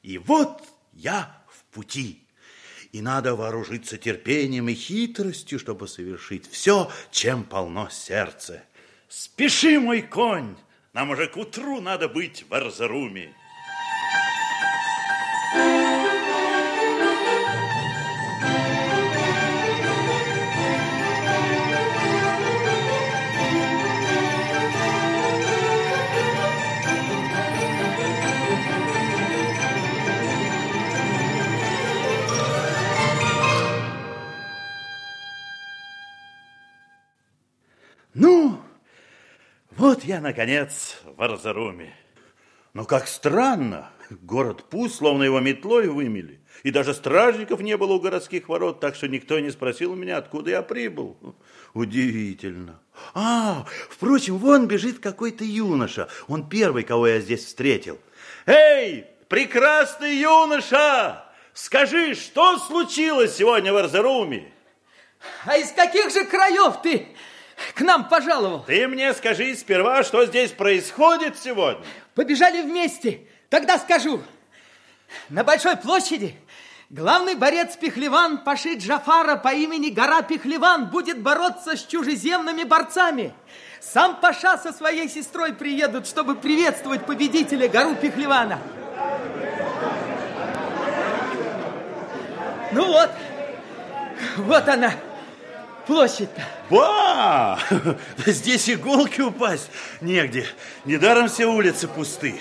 И 0.03 0.19
вот 0.19 0.63
я 0.93 1.45
в 1.49 1.65
пути. 1.75 2.27
И 2.93 3.03
надо 3.03 3.35
вооружиться 3.35 3.99
терпением 3.99 4.69
и 4.69 4.75
хитростью, 4.75 5.59
чтобы 5.59 5.89
совершить 5.89 6.51
все, 6.51 6.91
чем 7.11 7.45
полно 7.45 7.89
сердце. 7.91 8.63
Спеши, 9.09 9.79
мой 9.79 10.03
конь, 10.03 10.57
нам 10.93 11.11
уже 11.11 11.27
к 11.27 11.37
утру 11.37 11.81
надо 11.81 12.09
быть 12.09 12.45
в 12.49 12.55
Эрзеруме. 12.55 13.35
Я, 40.05 40.21
наконец, 40.21 40.99
в 41.05 41.23
Арзаруме. 41.23 41.95
Но 42.73 42.85
как 42.85 43.07
странно, 43.07 43.91
город 44.11 44.65
пуст, 44.69 44.97
словно 44.97 45.23
его 45.23 45.41
метлой 45.41 45.89
вымели. 45.89 46.41
И 46.63 46.71
даже 46.71 46.95
стражников 46.95 47.61
не 47.61 47.77
было 47.77 47.95
у 47.95 48.01
городских 48.01 48.49
ворот, 48.49 48.81
так 48.81 48.95
что 48.95 49.09
никто 49.09 49.39
не 49.39 49.51
спросил 49.51 49.95
меня, 49.95 50.19
откуда 50.19 50.51
я 50.51 50.63
прибыл. 50.63 51.17
Удивительно. 51.73 52.81
А, 53.15 53.65
впрочем, 53.89 54.39
вон 54.39 54.67
бежит 54.67 54.99
какой-то 54.99 55.45
юноша. 55.45 56.09
Он 56.29 56.49
первый, 56.49 56.85
кого 56.85 57.07
я 57.07 57.21
здесь 57.21 57.45
встретил. 57.45 57.99
Эй, 58.47 59.07
прекрасный 59.29 60.17
юноша! 60.17 61.25
Скажи, 61.53 62.15
что 62.15 62.59
случилось 62.59 63.37
сегодня 63.37 63.73
в 63.73 63.77
Арзаруме? 63.77 64.53
А 65.47 65.57
из 65.57 65.71
каких 65.73 66.11
же 66.11 66.25
краев 66.25 66.83
ты 66.83 67.09
к 67.75 67.81
нам 67.81 68.09
пожаловал? 68.09 68.65
Ты 68.65 68.87
мне 68.89 69.13
скажи 69.15 69.55
сперва, 69.55 70.03
что 70.03 70.27
здесь 70.27 70.51
происходит 70.51 71.39
сегодня. 71.39 71.85
Побежали 72.15 72.63
вместе, 72.63 73.21
тогда 73.49 73.79
скажу. 73.79 74.23
На 75.29 75.45
Большой 75.45 75.77
площади 75.77 76.35
главный 76.91 77.35
борец 77.35 77.77
Пехлеван 77.77 78.39
Паши 78.39 78.75
Джафара 78.77 79.37
по 79.37 79.53
имени 79.53 79.91
Гора 79.91 80.23
Пехлеван 80.23 80.87
будет 80.87 81.21
бороться 81.21 81.77
с 81.77 81.85
чужеземными 81.85 82.65
борцами. 82.65 83.33
Сам 83.81 84.17
Паша 84.21 84.59
со 84.59 84.73
своей 84.73 85.09
сестрой 85.09 85.53
приедут, 85.53 86.07
чтобы 86.07 86.35
приветствовать 86.35 87.05
победителя 87.05 87.69
Гору 87.69 87.95
Пехлевана. 87.95 88.59
Ну 92.73 92.87
вот, 92.87 93.11
вот 94.37 94.69
она, 94.69 94.93
площадь-то. 95.87 96.43
Ба! 96.71 97.59
Здесь 98.27 98.69
иголки 98.71 99.21
упасть 99.21 99.71
негде. 100.01 100.47
Недаром 100.85 101.29
все 101.29 101.47
улицы 101.47 101.89
пусты. 101.89 102.41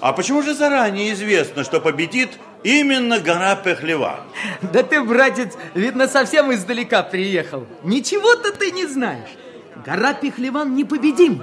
А 0.00 0.12
почему 0.12 0.42
же 0.42 0.54
заранее 0.54 1.12
известно, 1.14 1.64
что 1.64 1.80
победит 1.80 2.30
именно 2.62 3.20
гора 3.20 3.56
Пехлева? 3.56 4.20
Да 4.60 4.82
ты, 4.82 5.02
братец, 5.02 5.54
видно, 5.74 6.08
совсем 6.08 6.52
издалека 6.52 7.02
приехал. 7.02 7.66
Ничего-то 7.82 8.52
ты 8.52 8.70
не 8.70 8.86
знаешь. 8.86 9.30
Гора 9.84 10.14
Пехлеван 10.14 10.74
непобедим. 10.74 11.42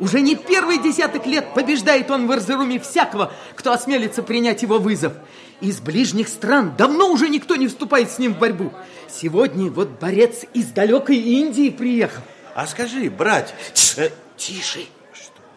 Уже 0.00 0.20
не 0.20 0.36
первый 0.36 0.78
десяток 0.78 1.26
лет 1.26 1.54
побеждает 1.54 2.10
он 2.10 2.26
в 2.26 2.32
Эрзеруме 2.32 2.78
всякого, 2.78 3.32
кто 3.56 3.72
осмелится 3.72 4.22
принять 4.22 4.62
его 4.62 4.78
вызов. 4.78 5.12
Из 5.60 5.80
ближних 5.80 6.28
стран 6.28 6.74
давно 6.76 7.10
уже 7.10 7.28
никто 7.28 7.56
не 7.56 7.66
вступает 7.66 8.10
с 8.10 8.18
ним 8.18 8.34
в 8.34 8.38
борьбу. 8.38 8.72
Сегодня 9.10 9.70
вот 9.70 9.88
борец 10.00 10.44
из 10.54 10.66
далекой 10.66 11.16
Индии 11.16 11.70
приехал. 11.70 12.22
А 12.54 12.66
скажи, 12.66 13.10
братец... 13.10 13.98
э, 13.98 14.10
Тише, 14.36 14.86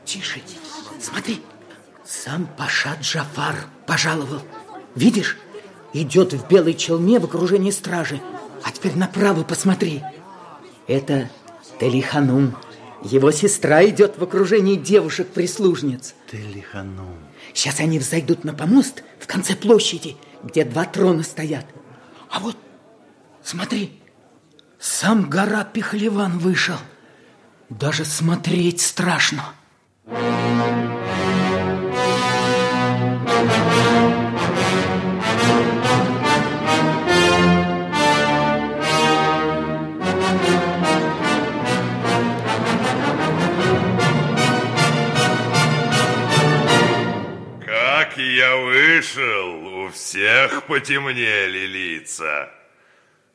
тише. 0.05 0.41
Смотри, 0.99 1.39
сам 2.03 2.47
Паша 2.57 2.97
Джафар 2.99 3.55
пожаловал. 3.85 4.41
Видишь, 4.95 5.37
идет 5.93 6.33
в 6.33 6.47
белой 6.47 6.73
челме 6.73 7.19
в 7.19 7.25
окружении 7.25 7.71
стражи. 7.71 8.19
А 8.63 8.71
теперь 8.71 8.95
направо 8.95 9.43
посмотри. 9.43 10.01
Это 10.87 11.29
Телиханум. 11.79 12.55
Его 13.03 13.31
сестра 13.31 13.83
идет 13.85 14.17
в 14.17 14.23
окружении 14.23 14.75
девушек-прислужниц. 14.75 16.13
Телиханум. 16.31 17.17
Сейчас 17.53 17.79
они 17.79 17.97
взойдут 17.99 18.43
на 18.43 18.53
помост 18.53 19.03
в 19.19 19.27
конце 19.27 19.55
площади, 19.55 20.15
где 20.43 20.63
два 20.63 20.85
трона 20.85 21.23
стоят. 21.23 21.65
А 22.29 22.39
вот, 22.39 22.57
смотри, 23.43 23.99
сам 24.79 25.29
гора 25.29 25.63
Пехлеван 25.63 26.37
вышел. 26.37 26.77
Даже 27.69 28.05
смотреть 28.05 28.81
страшно. 28.81 29.53
Как 33.25 34.20
всех 50.11 50.63
потемнели 50.63 51.67
лица. 51.67 52.49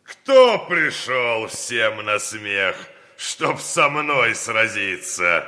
Кто 0.04 0.58
пришел 0.58 1.46
всем 1.46 2.04
на 2.04 2.18
смех, 2.18 2.76
чтоб 3.16 3.58
со 3.58 3.88
мной 3.88 4.34
сразиться? 4.34 5.46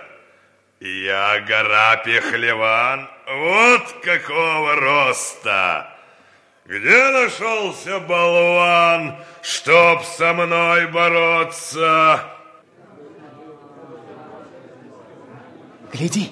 Я 0.80 1.40
гора 1.40 1.96
Пехлеван, 1.98 3.10
вот 3.26 3.92
какого 4.02 4.76
роста! 4.76 5.94
Где 6.64 7.10
нашелся 7.10 8.00
болван, 8.00 9.16
чтоб 9.42 10.02
со 10.04 10.32
мной 10.32 10.86
бороться? 10.86 12.24
Гляди, 15.92 16.30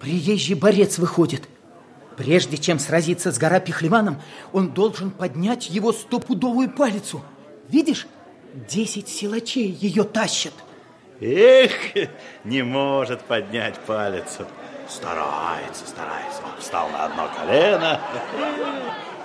приезжий 0.00 0.54
борец 0.54 0.96
выходит. 0.96 1.51
Прежде 2.16 2.58
чем 2.58 2.78
сразиться 2.78 3.32
с 3.32 3.38
гора 3.38 3.60
Пехлеваном, 3.60 4.20
он 4.52 4.70
должен 4.70 5.10
поднять 5.10 5.70
его 5.70 5.92
стопудовую 5.92 6.70
палицу. 6.70 7.22
Видишь, 7.68 8.06
десять 8.68 9.08
силачей 9.08 9.70
ее 9.70 10.04
тащат. 10.04 10.52
Эх, 11.20 11.72
не 12.44 12.62
может 12.62 13.22
поднять 13.22 13.78
палицу. 13.78 14.46
Старается, 14.88 15.86
старается. 15.86 16.42
Встал 16.58 16.88
на 16.90 17.04
одно 17.04 17.30
колено. 17.36 18.00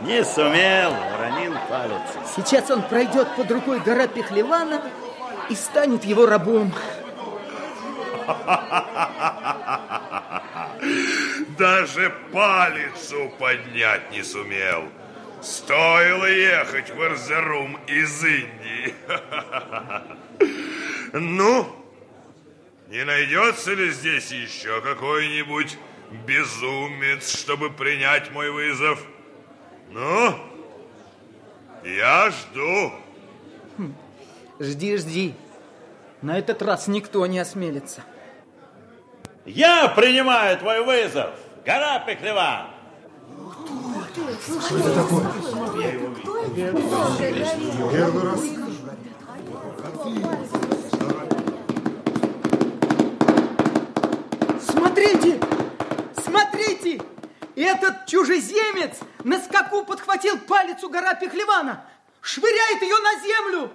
Не 0.02 0.24
сумел, 0.24 0.92
уронил 0.92 1.54
палец. 1.68 2.02
Сейчас 2.36 2.70
он 2.70 2.84
пройдет 2.84 3.28
под 3.36 3.52
рукой 3.52 3.80
гора 3.80 4.08
Пехлевана 4.08 4.82
и 5.50 5.56
станет 5.56 6.06
его 6.06 6.26
рабом. 6.26 6.72
Даже 11.58 12.14
палицу 12.32 13.32
поднять 13.40 14.12
не 14.12 14.24
сумел. 14.24 14.84
Стоило 15.42 16.30
ехать 16.30 16.90
в 16.92 17.02
Эрзерум 17.02 17.80
из 17.88 18.24
Индии. 18.24 18.94
Ну, 21.14 21.66
не 22.90 23.06
найдется 23.06 23.74
ли 23.74 23.90
здесь 23.92 24.30
еще 24.30 24.82
какой-нибудь 24.82 25.78
безумец, 26.28 27.40
чтобы 27.40 27.70
принять 27.70 28.30
мой 28.32 28.52
вызов? 28.52 29.02
Ну, 29.90 30.36
я 31.86 32.30
жду. 32.30 32.92
Жди, 34.60 34.98
жди. 34.98 35.34
На 36.22 36.38
этот 36.38 36.62
раз 36.62 36.88
никто 36.88 37.26
не 37.26 37.40
осмелится. 37.40 38.04
Я 39.46 39.88
принимаю 39.88 40.58
твой 40.58 40.84
вызов, 40.84 41.34
гора 41.68 42.00
Пехлеван. 42.00 42.68
Смотрите! 54.62 55.40
Смотрите! 56.24 57.02
Этот 57.58 58.06
чужеземец 58.06 59.00
на 59.26 59.38
скаку 59.42 59.84
подхватил 59.84 60.38
палицу 60.38 60.90
гора 60.90 61.16
Пехлевана, 61.16 61.84
швыряет 62.22 62.82
ее 62.82 62.96
на 63.04 63.20
землю. 63.20 63.72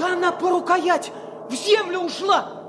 Да 0.00 0.14
она 0.14 0.32
по 0.32 0.50
рукоять 0.50 1.12
в 1.48 1.54
землю 1.54 2.00
ушла. 2.00 2.59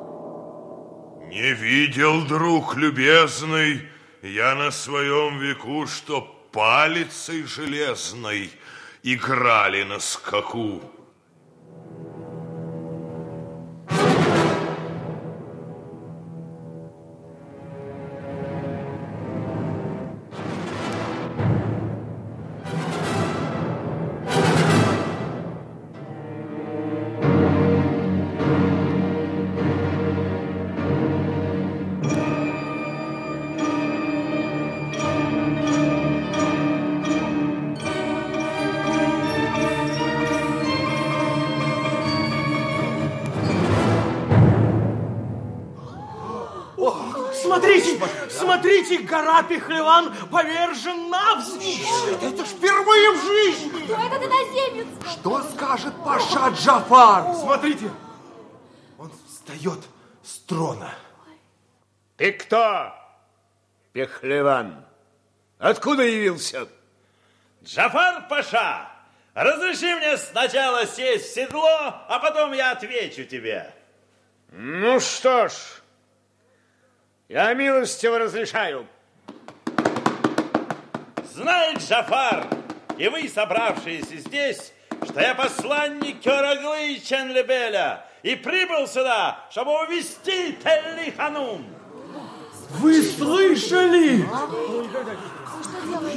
Не 1.31 1.53
видел, 1.53 2.25
друг 2.25 2.75
любезный, 2.75 3.87
я 4.21 4.53
на 4.53 4.69
своем 4.69 5.39
веку, 5.39 5.87
что 5.87 6.23
палицей 6.51 7.43
железной 7.43 8.51
играли 9.01 9.83
на 9.83 9.99
скаку. 9.99 10.81
Смотрите, 48.71 49.03
гора 49.03 49.43
Пехлеван 49.43 50.13
повержен 50.27 51.09
навзничь. 51.09 51.85
Это 52.21 52.45
ж 52.45 52.47
впервые 52.47 53.11
в 53.11 53.25
жизни. 53.25 53.83
Кто 53.83 53.95
этот 53.95 54.23
иноземец? 54.23 54.87
Что 55.11 55.43
скажет 55.43 55.93
Паша 56.03 56.49
Джафар? 56.49 57.35
Смотрите, 57.35 57.91
он 58.97 59.11
встает 59.27 59.79
с 60.23 60.39
трона. 60.39 60.93
Ты 62.17 62.33
кто, 62.33 62.93
Пехлеван? 63.93 64.85
Откуда 65.57 66.03
явился? 66.03 66.67
Джафар 67.63 68.27
Паша, 68.27 68.89
разреши 69.33 69.95
мне 69.95 70.17
сначала 70.17 70.85
сесть 70.85 71.31
в 71.31 71.33
седло, 71.33 72.05
а 72.07 72.19
потом 72.19 72.53
я 72.53 72.71
отвечу 72.71 73.25
тебе. 73.25 73.73
Ну 74.51 74.99
что 74.99 75.47
ж, 75.47 75.53
я 77.31 77.53
милостиво 77.53 78.19
разрешаю. 78.19 78.85
Знает 81.33 81.77
Джафар, 81.79 82.45
и 82.97 83.07
вы, 83.07 83.29
собравшиеся 83.29 84.17
здесь, 84.17 84.73
что 85.05 85.21
я 85.21 85.33
посланник 85.33 86.19
Кёраглы 86.19 86.99
Ченлебеля 86.99 88.05
и 88.21 88.35
прибыл 88.35 88.85
сюда, 88.85 89.45
чтобы 89.49 89.71
увести 89.81 90.57
Телли 90.61 91.11
Ханум. 91.11 91.65
Вы 92.79 93.01
слышали? 93.01 94.27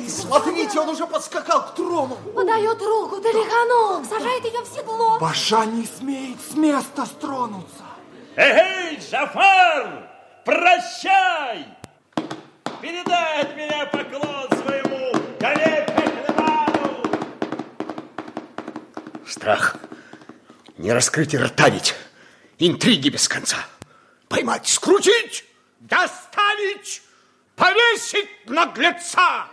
Смотрите, 0.09 0.81
он 0.81 0.89
уже 0.89 1.07
подскакал 1.07 1.67
к 1.67 1.75
трону. 1.77 2.17
Подает 2.35 2.83
руку 2.83 3.21
Талихану, 3.21 4.05
сажает 4.05 4.45
ее 4.45 4.61
в 4.63 4.67
седло. 4.67 5.19
Паша 5.21 5.65
не 5.65 5.87
смеет 5.87 6.39
с 6.41 6.57
места 6.57 7.07
стронуться. 7.07 7.85
Эй, 8.37 8.97
Джафар, 8.97 10.04
прощай! 10.45 11.67
Передай 12.81 13.43
от 13.43 13.57
меня 13.57 13.87
поклон 13.87 14.49
своему 14.63 15.13
коллеге! 15.41 15.95
Страх. 19.27 19.77
Не 20.77 20.93
раскрыть 20.93 21.35
рта 21.35 21.69
ведь. 21.69 21.95
Интриги 22.59 23.09
без 23.09 23.27
конца. 23.29 23.57
Поймать, 24.29 24.67
скрутить, 24.69 25.45
доставить, 25.81 27.03
повесить 27.57 28.29
наглеца. 28.47 29.47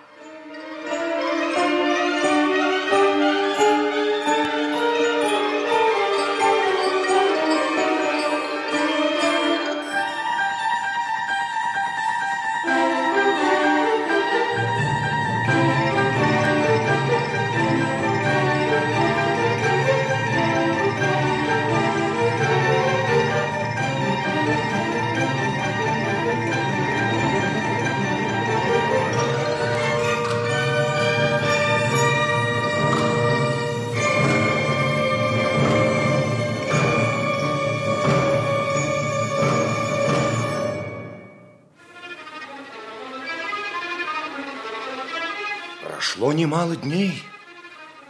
Прошло 46.22 46.34
немало 46.34 46.76
дней, 46.76 47.24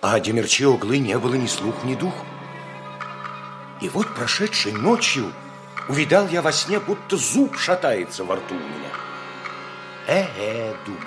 а 0.01 0.15
о 0.15 0.19
Демерче 0.19 0.67
углы 0.67 0.97
не 0.97 1.17
было 1.17 1.35
ни 1.35 1.47
слух, 1.47 1.85
ни 1.85 1.95
дух. 1.95 2.13
И 3.79 3.87
вот 3.87 4.13
прошедшей 4.13 4.73
ночью 4.73 5.31
увидал 5.87 6.27
я 6.27 6.41
во 6.41 6.51
сне, 6.51 6.81
будто 6.81 7.15
зуб 7.15 7.55
шатается 7.57 8.25
во 8.25 8.35
рту 8.35 8.55
у 8.55 8.57
меня. 8.57 8.89
Э-э, 10.09 10.75
думаю. 10.85 11.05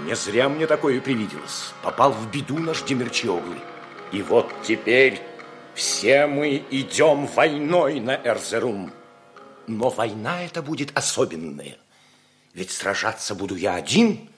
Не 0.00 0.16
зря 0.16 0.48
мне 0.48 0.66
такое 0.66 1.00
привиделось. 1.00 1.72
Попал 1.84 2.10
в 2.10 2.28
беду 2.32 2.58
наш 2.58 2.82
Демерчиоглы. 2.82 3.58
И 4.10 4.22
вот 4.22 4.52
теперь 4.64 5.22
все 5.72 6.26
мы 6.26 6.64
идем 6.72 7.28
войной 7.28 8.00
на 8.00 8.16
Эрзерум. 8.16 8.90
Но 9.68 9.88
война 9.88 10.42
эта 10.42 10.62
будет 10.62 10.90
особенная. 10.98 11.76
Ведь 12.54 12.72
сражаться 12.72 13.36
буду 13.36 13.54
я 13.54 13.76
один, 13.76 14.33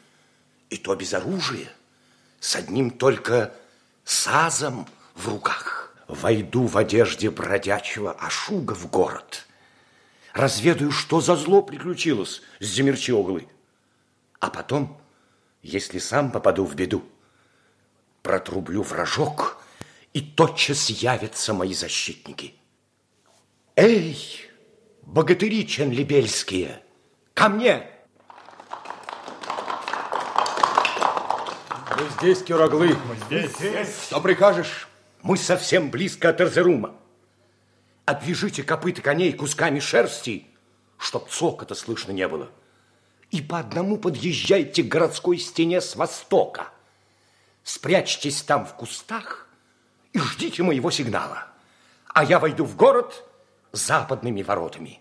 и 0.71 0.77
то 0.77 0.95
без 0.95 1.15
оружия, 1.15 1.69
с 2.41 2.57
одним 2.57 2.91
только 2.91 3.55
сазом 4.05 4.87
в 5.15 5.29
руках. 5.29 5.95
Войду 6.09 6.67
в 6.67 6.79
одежде 6.79 7.31
бродячего 7.31 8.13
Ашуга 8.13 8.75
в 8.75 8.89
город. 8.89 9.47
Разведаю, 10.33 10.93
что 10.93 11.21
за 11.21 11.35
зло 11.35 11.63
приключилось 11.63 12.43
с 12.61 12.67
Земерчиоглы. 12.67 13.49
А 14.39 14.51
потом, 14.51 15.01
если 15.63 15.99
сам 15.99 16.31
попаду 16.31 16.65
в 16.65 16.75
беду, 16.77 17.05
протрублю 18.23 18.83
вражок, 18.83 19.59
и 20.13 20.21
тотчас 20.21 20.91
явятся 20.91 21.53
мои 21.53 21.75
защитники. 21.75 22.55
Эй, 23.75 24.17
богатыри 25.03 25.67
ченлибельские, 25.67 26.83
ко 27.35 27.49
мне! 27.49 27.96
Мы 31.99 32.11
здесь, 32.19 32.43
Кюраглы. 32.43 32.97
Мы 33.09 33.17
здесь. 33.27 34.05
Что 34.05 34.21
прикажешь? 34.21 34.87
Мы 35.23 35.39
совсем 35.39 35.91
близко 35.91 36.29
от 36.29 36.41
Эрзерума. 36.43 36.95
Обвяжите 38.05 38.63
копыта 38.63 39.01
коней 39.01 39.33
кусками 39.33 39.81
шерсти, 39.81 40.47
чтоб 40.99 41.29
цокота 41.31 41.75
слышно 41.75 42.13
не 42.13 42.29
было. 42.29 42.51
И 43.31 43.41
по 43.41 43.59
одному 43.59 43.97
подъезжайте 43.97 44.83
к 44.83 44.89
городской 44.89 45.39
стене 45.39 45.81
с 45.81 45.97
востока. 45.97 46.69
Спрячьтесь 47.65 48.43
там 48.43 48.67
в 48.67 48.75
кустах 48.75 49.49
и 50.13 50.19
ждите 50.19 50.63
моего 50.63 50.91
сигнала. 50.91 51.47
А 52.09 52.25
я 52.25 52.39
войду 52.39 52.65
в 52.65 52.77
город 52.77 53.25
западными 53.73 54.43
воротами. 54.43 55.01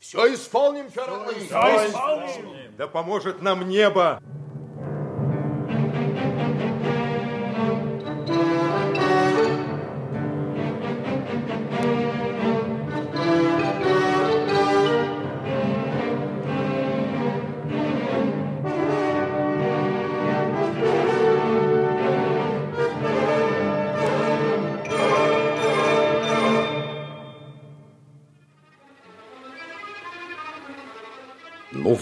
Все 0.00 0.34
исполним, 0.34 0.90
Кюраглы. 0.90 1.34
Все 1.34 1.88
исполним. 1.88 2.76
Да 2.76 2.88
поможет 2.88 3.42
нам 3.42 3.68
небо. 3.68 4.20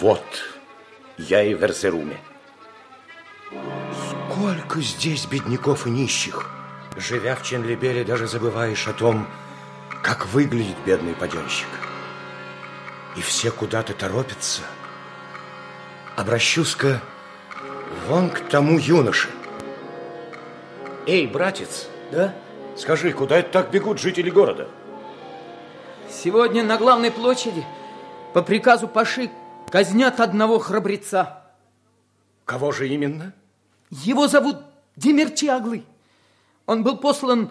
Вот, 0.01 0.25
я 1.19 1.43
и 1.43 1.53
в 1.55 1.63
Эрзеруме. 1.63 2.19
Сколько 4.31 4.81
здесь 4.81 5.27
бедняков 5.27 5.87
и 5.87 5.91
нищих. 5.91 6.49
Живя 6.97 7.37
в 7.37 7.43
Ченлибеле, 7.43 8.03
даже 8.03 8.27
забываешь 8.27 8.89
о 8.89 8.95
том, 8.95 9.27
как 10.03 10.27
выглядит 10.27 10.77
бедный 10.87 11.15
паденщик. 11.15 11.69
И 13.17 13.21
все 13.21 13.51
куда-то 13.51 13.93
торопятся. 13.93 14.63
Обращусь-ка 16.17 17.03
вон 18.09 18.31
к 18.31 18.41
тому 18.49 18.79
юноше. 18.79 19.29
Эй, 21.07 21.27
братец, 21.27 21.89
Да? 22.11 22.35
скажи, 22.77 23.13
куда 23.13 23.39
это 23.39 23.51
так 23.51 23.71
бегут 23.71 23.99
жители 23.99 24.31
города? 24.31 24.69
Сегодня 26.11 26.63
на 26.63 26.79
главной 26.79 27.11
площади 27.11 27.65
по 28.33 28.43
приказу 28.43 28.89
Паши 28.89 29.31
казнят 29.71 30.21
одного 30.21 30.59
храбреца. 30.59 31.45
Кого 32.45 32.73
же 32.73 32.89
именно? 32.89 33.35
Его 33.91 34.29
зовут 34.29 34.57
Демерчи 34.97 35.47
Аглы. 35.47 35.85
Он 36.67 36.83
был 36.83 36.99
послан 36.99 37.51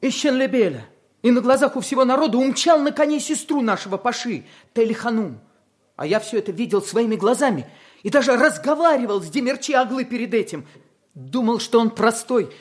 из 0.00 0.14
Ченлебеля 0.14 0.86
и 1.22 1.30
на 1.30 1.40
глазах 1.40 1.76
у 1.76 1.80
всего 1.80 2.04
народа 2.04 2.38
умчал 2.38 2.78
на 2.80 2.92
коне 2.92 3.20
сестру 3.20 3.60
нашего 3.60 3.96
Паши, 3.96 4.44
Телиханум. 4.74 5.40
А 5.96 6.06
я 6.06 6.20
все 6.20 6.38
это 6.38 6.52
видел 6.52 6.80
своими 6.80 7.16
глазами 7.16 7.66
и 8.02 8.10
даже 8.10 8.36
разговаривал 8.36 9.20
с 9.20 9.28
Демерчи 9.28 9.72
Аглы 9.72 10.04
перед 10.04 10.32
этим. 10.32 10.66
Думал, 11.14 11.58
что 11.58 11.80
он 11.80 11.90
простой 11.90 12.54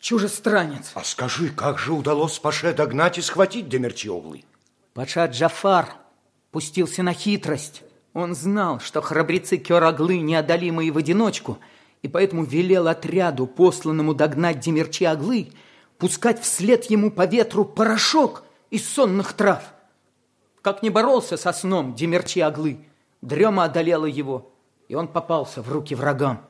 чужестранец. 0.00 0.92
А 0.94 1.04
скажи, 1.04 1.50
как 1.50 1.78
же 1.78 1.92
удалось 1.92 2.38
Паше 2.38 2.72
догнать 2.72 3.18
и 3.18 3.20
схватить 3.20 3.68
Демерчиоглы? 3.68 4.44
Паша 4.94 5.26
Джафар 5.26 5.94
пустился 6.50 7.02
на 7.02 7.12
хитрость. 7.12 7.82
Он 8.14 8.34
знал, 8.34 8.80
что 8.80 9.00
храбрецы 9.00 9.58
Кёраглы 9.58 10.18
неодолимы 10.18 10.86
и 10.86 10.90
в 10.90 10.96
одиночку, 10.96 11.58
и 12.02 12.08
поэтому 12.08 12.44
велел 12.44 12.88
отряду, 12.88 13.46
посланному 13.46 14.14
догнать 14.14 14.60
Демерчи 14.60 15.04
Аглы, 15.04 15.52
пускать 15.98 16.40
вслед 16.40 16.84
ему 16.90 17.10
по 17.10 17.26
ветру 17.26 17.64
порошок 17.64 18.44
из 18.70 18.88
сонных 18.88 19.32
трав. 19.32 19.62
Как 20.62 20.82
не 20.82 20.90
боролся 20.90 21.36
со 21.36 21.52
сном 21.52 21.94
Демерчи 21.94 22.40
Аглы, 22.40 22.78
дрема 23.20 23.64
одолела 23.64 24.06
его, 24.06 24.52
и 24.88 24.94
он 24.94 25.08
попался 25.08 25.62
в 25.62 25.70
руки 25.70 25.94
врагам. 25.94 26.44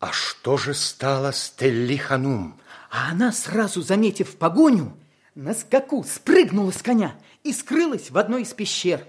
А 0.00 0.10
что 0.10 0.56
же 0.56 0.74
стало 0.74 1.30
с 1.30 1.50
Теллиханум? 1.50 2.58
А 2.90 3.10
она, 3.12 3.30
сразу 3.30 3.82
заметив 3.82 4.36
погоню, 4.36 4.92
на 5.34 5.54
скаку 5.54 6.04
спрыгнула 6.04 6.72
с 6.72 6.82
коня 6.82 7.14
и 7.44 7.52
скрылась 7.52 8.10
в 8.10 8.18
одной 8.18 8.42
из 8.42 8.52
пещер. 8.52 9.06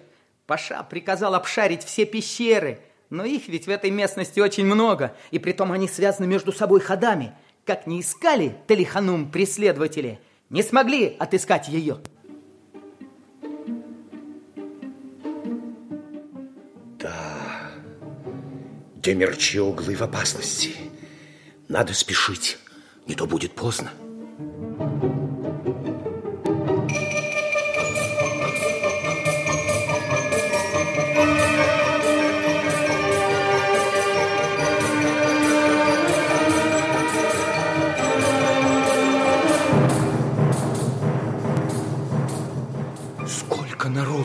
Паша 0.54 0.84
приказал 0.88 1.34
обшарить 1.34 1.84
все 1.84 2.06
пещеры, 2.06 2.80
но 3.10 3.26
их 3.26 3.48
ведь 3.48 3.66
в 3.66 3.72
этой 3.72 3.90
местности 3.90 4.40
очень 4.40 4.68
много, 4.68 5.16
и 5.32 5.40
притом 5.40 5.72
они 5.72 5.88
связаны 5.88 6.28
между 6.28 6.54
собой 6.54 6.80
ходами. 6.80 7.34
Как 7.66 7.88
не 7.88 8.02
искали 8.02 8.56
Телиханум 8.68 9.32
преследователи, 9.32 10.20
не 10.52 10.62
смогли 10.62 11.16
отыскать 11.18 11.70
ее. 11.70 11.98
Демерчи 18.98 19.58
углы 19.58 19.96
в 19.96 20.04
опасности. 20.04 20.76
Надо 21.68 21.96
спешить, 21.96 22.60
не 23.08 23.16
то 23.16 23.26
будет 23.26 23.54
поздно. 23.54 23.90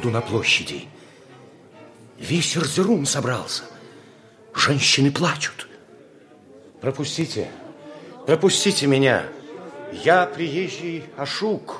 Народу 0.08 0.10
на 0.10 0.20
площади! 0.20 0.88
Весь 2.18 2.56
Эрзерум 2.56 3.06
собрался. 3.06 3.64
Женщины 4.54 5.10
плачут. 5.10 5.68
Пропустите, 6.80 7.48
пропустите 8.26 8.86
меня. 8.86 9.24
Я 10.04 10.26
приезжий 10.26 11.04
Ашук. 11.16 11.76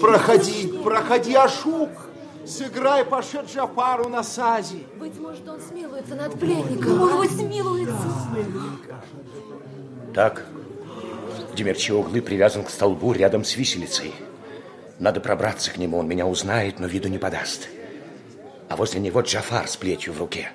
Проходи, 0.00 0.72
проходи, 0.84 1.34
Ашук. 1.34 1.90
Сыграй 2.44 3.04
Паше 3.04 3.44
Джафару 3.46 4.08
на 4.08 4.22
сазе. 4.24 4.78
Быть 4.98 5.18
может, 5.20 5.48
он 5.48 5.60
смилуется 5.60 6.16
над 6.16 6.38
пленником. 6.38 6.98
Может 6.98 7.18
быть, 7.18 7.30
смилуется. 7.30 8.08
Так, 10.12 10.44
Демерчи 11.54 11.92
углы 11.92 12.20
привязан 12.20 12.64
к 12.64 12.70
столбу 12.70 13.12
рядом 13.12 13.44
с 13.44 13.56
виселицей. 13.56 14.12
Надо 15.02 15.20
пробраться 15.20 15.72
к 15.72 15.78
нему, 15.78 15.98
он 15.98 16.06
меня 16.06 16.28
узнает, 16.28 16.78
но 16.78 16.86
виду 16.86 17.08
не 17.08 17.18
подаст. 17.18 17.68
А 18.68 18.76
возле 18.76 19.00
него 19.00 19.20
Джафар 19.20 19.66
с 19.66 19.76
плетью 19.76 20.12
в 20.12 20.20
руке. 20.20 20.52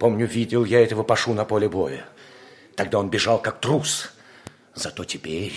Помню, 0.00 0.26
видел 0.26 0.64
я 0.64 0.82
этого 0.82 1.04
Пашу 1.04 1.32
на 1.32 1.44
поле 1.44 1.68
боя. 1.68 2.04
Тогда 2.74 2.98
он 2.98 3.08
бежал 3.08 3.40
как 3.40 3.60
трус. 3.60 4.10
Зато 4.74 5.04
теперь... 5.04 5.54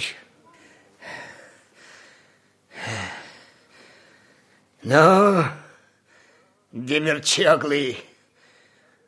Ну, 4.84 5.44
Демерчоглы, 6.72 7.98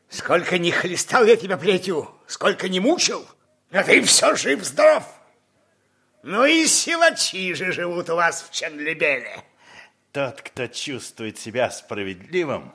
сколько 0.09 0.57
не 0.57 0.71
хлестал 0.71 1.23
я 1.25 1.35
тебя 1.35 1.57
плетью, 1.57 2.09
сколько 2.25 2.67
не 2.67 2.79
мучил, 2.79 3.27
а 3.69 3.83
ты 3.83 4.01
все 4.01 4.35
жив-здоров. 4.35 5.03
Ну 6.23 6.45
и 6.45 6.67
силачи 6.67 7.53
же 7.53 7.71
живут 7.71 8.10
у 8.10 8.15
вас 8.15 8.43
в 8.43 8.51
Ченлебеле. 8.51 9.43
Тот, 10.12 10.41
кто 10.41 10.67
чувствует 10.67 11.39
себя 11.39 11.71
справедливым, 11.71 12.73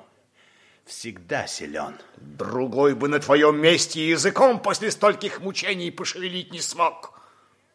всегда 0.85 1.47
силен. 1.47 1.97
Другой 2.17 2.95
бы 2.95 3.09
на 3.09 3.21
твоем 3.21 3.61
месте 3.61 4.09
языком 4.09 4.59
после 4.59 4.91
стольких 4.91 5.41
мучений 5.41 5.93
пошевелить 5.93 6.53
не 6.53 6.61
смог. 6.61 7.21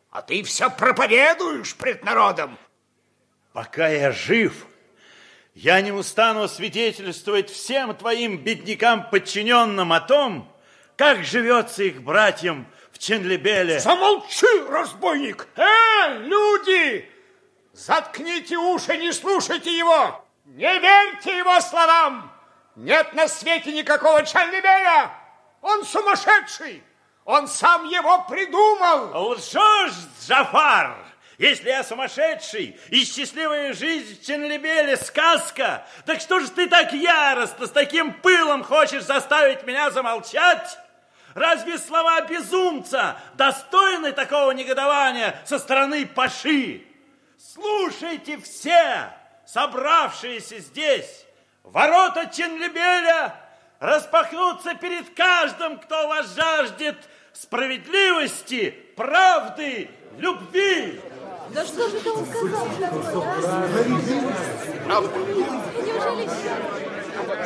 А 0.10 0.22
ты 0.22 0.44
все 0.44 0.70
проповедуешь 0.70 1.76
пред 1.76 2.04
народом. 2.04 2.58
Пока 3.54 3.88
я 3.88 4.12
жив, 4.12 4.66
я 5.54 5.80
не 5.80 5.94
устану 5.94 6.50
свидетельствовать 6.50 7.50
всем 7.50 7.96
твоим 7.96 8.44
беднякам-подчиненным 8.44 9.94
о 9.94 10.02
том, 10.02 10.54
как 10.98 11.24
живется 11.24 11.84
их 11.84 12.02
братьям 12.02 12.68
в 13.02 13.04
Ченлебеле. 13.04 13.80
Замолчи, 13.80 14.46
разбойник! 14.70 15.48
Э, 15.56 16.20
люди! 16.20 17.10
Заткните 17.74 18.58
уши, 18.58 18.96
не 18.98 19.12
слушайте 19.12 19.76
его! 19.76 20.24
Не 20.46 20.78
верьте 20.78 21.36
его 21.36 21.60
словам! 21.62 22.32
Нет 22.76 23.14
на 23.14 23.28
свете 23.28 23.74
никакого 23.74 24.24
Ченлебеля! 24.24 25.12
Он 25.62 25.84
сумасшедший! 25.84 26.84
Он 27.26 27.48
сам 27.48 27.86
его 27.86 28.24
придумал! 28.30 29.32
Лжешь, 29.32 29.94
Джафар! 30.24 30.96
Если 31.40 31.70
я 31.70 31.84
сумасшедший 31.84 32.80
и 32.90 33.04
счастливая 33.04 33.74
жизнь 33.74 34.22
в 34.22 34.24
Ченлебеле 34.28 34.96
сказка, 34.96 35.88
так 36.06 36.22
что 36.22 36.40
же 36.40 36.52
ты 36.52 36.68
так 36.68 36.94
яростно, 36.94 37.66
с 37.66 37.72
таким 37.72 38.14
пылом 38.14 38.64
хочешь 38.64 39.06
заставить 39.06 39.66
меня 39.66 39.90
замолчать? 39.90 40.78
Разве 41.34 41.78
слова 41.78 42.22
безумца 42.22 43.18
достойны 43.36 44.12
такого 44.12 44.52
негодования 44.52 45.36
со 45.46 45.60
стороны 45.60 46.06
Паши? 46.06 46.84
Слушайте 47.38 48.38
все, 48.38 49.12
собравшиеся 49.46 50.60
здесь, 50.60 51.26
ворота 51.64 52.28
Ченлебеля 52.28 53.36
распахнутся 53.80 54.76
перед 54.76 55.14
каждым, 55.16 55.80
кто 55.80 56.08
вас 56.08 56.36
жаждет 56.36 56.98
справедливости, 57.34 58.76
правды, 58.96 59.90
любви. 60.18 61.02
Да 61.50 61.66
что 61.66 61.90
же 61.90 61.98
это 61.98 62.12
он 62.12 62.26
сказал 62.26 62.68
такое, 62.80 63.02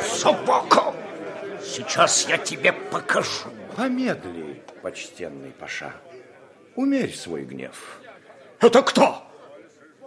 Собака! 0.02 0.94
Сейчас 1.64 2.28
я 2.28 2.38
тебе 2.38 2.72
покажу. 2.72 3.50
Помедли, 3.76 4.62
почтенный 4.80 5.50
Паша. 5.50 5.92
Умерь 6.76 7.14
свой 7.14 7.44
гнев. 7.44 8.00
Это 8.58 8.82
кто? 8.82 9.30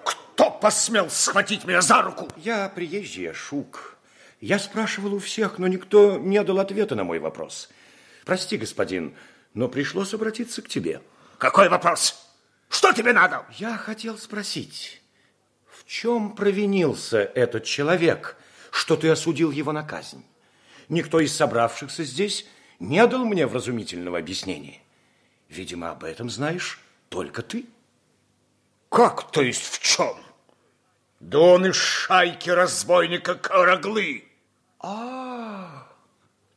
Кто 0.03 0.49
посмел 0.49 1.07
схватить 1.11 1.65
меня 1.65 1.81
за 1.81 2.01
руку? 2.01 2.27
Я 2.35 2.67
приезжий 2.69 3.31
Шук. 3.31 3.97
Я 4.41 4.57
спрашивал 4.57 5.13
у 5.13 5.19
всех, 5.19 5.59
но 5.59 5.67
никто 5.67 6.17
не 6.17 6.43
дал 6.43 6.57
ответа 6.59 6.95
на 6.95 7.03
мой 7.03 7.19
вопрос. 7.19 7.69
Прости, 8.25 8.57
господин, 8.57 9.13
но 9.53 9.67
пришлось 9.67 10.15
обратиться 10.15 10.63
к 10.63 10.67
тебе. 10.67 11.03
Какой 11.37 11.69
вопрос? 11.69 12.27
Что 12.69 12.91
тебе 12.91 13.13
надо? 13.13 13.45
Я 13.51 13.77
хотел 13.77 14.17
спросить, 14.17 14.99
в 15.67 15.85
чем 15.85 16.35
провинился 16.35 17.19
этот 17.19 17.65
человек, 17.65 18.35
что 18.71 18.95
ты 18.95 19.09
осудил 19.09 19.51
его 19.51 19.71
на 19.71 19.83
казнь? 19.83 20.25
Никто 20.87 21.19
из 21.19 21.35
собравшихся 21.35 22.03
здесь 22.03 22.47
не 22.79 23.05
дал 23.07 23.25
мне 23.25 23.45
вразумительного 23.45 24.17
объяснения. 24.17 24.79
Видимо, 25.49 25.91
об 25.91 26.03
этом 26.03 26.29
знаешь 26.29 26.79
только 27.09 27.41
ты. 27.41 27.65
Как, 28.89 29.31
то 29.31 29.41
есть 29.41 29.65
в 29.65 29.79
чем? 29.79 30.15
Да 31.19 31.39
он 31.39 31.65
из 31.65 31.75
шайки 31.75 32.49
разбойника 32.49 33.35
Караглы. 33.35 34.23
А, 34.79 35.87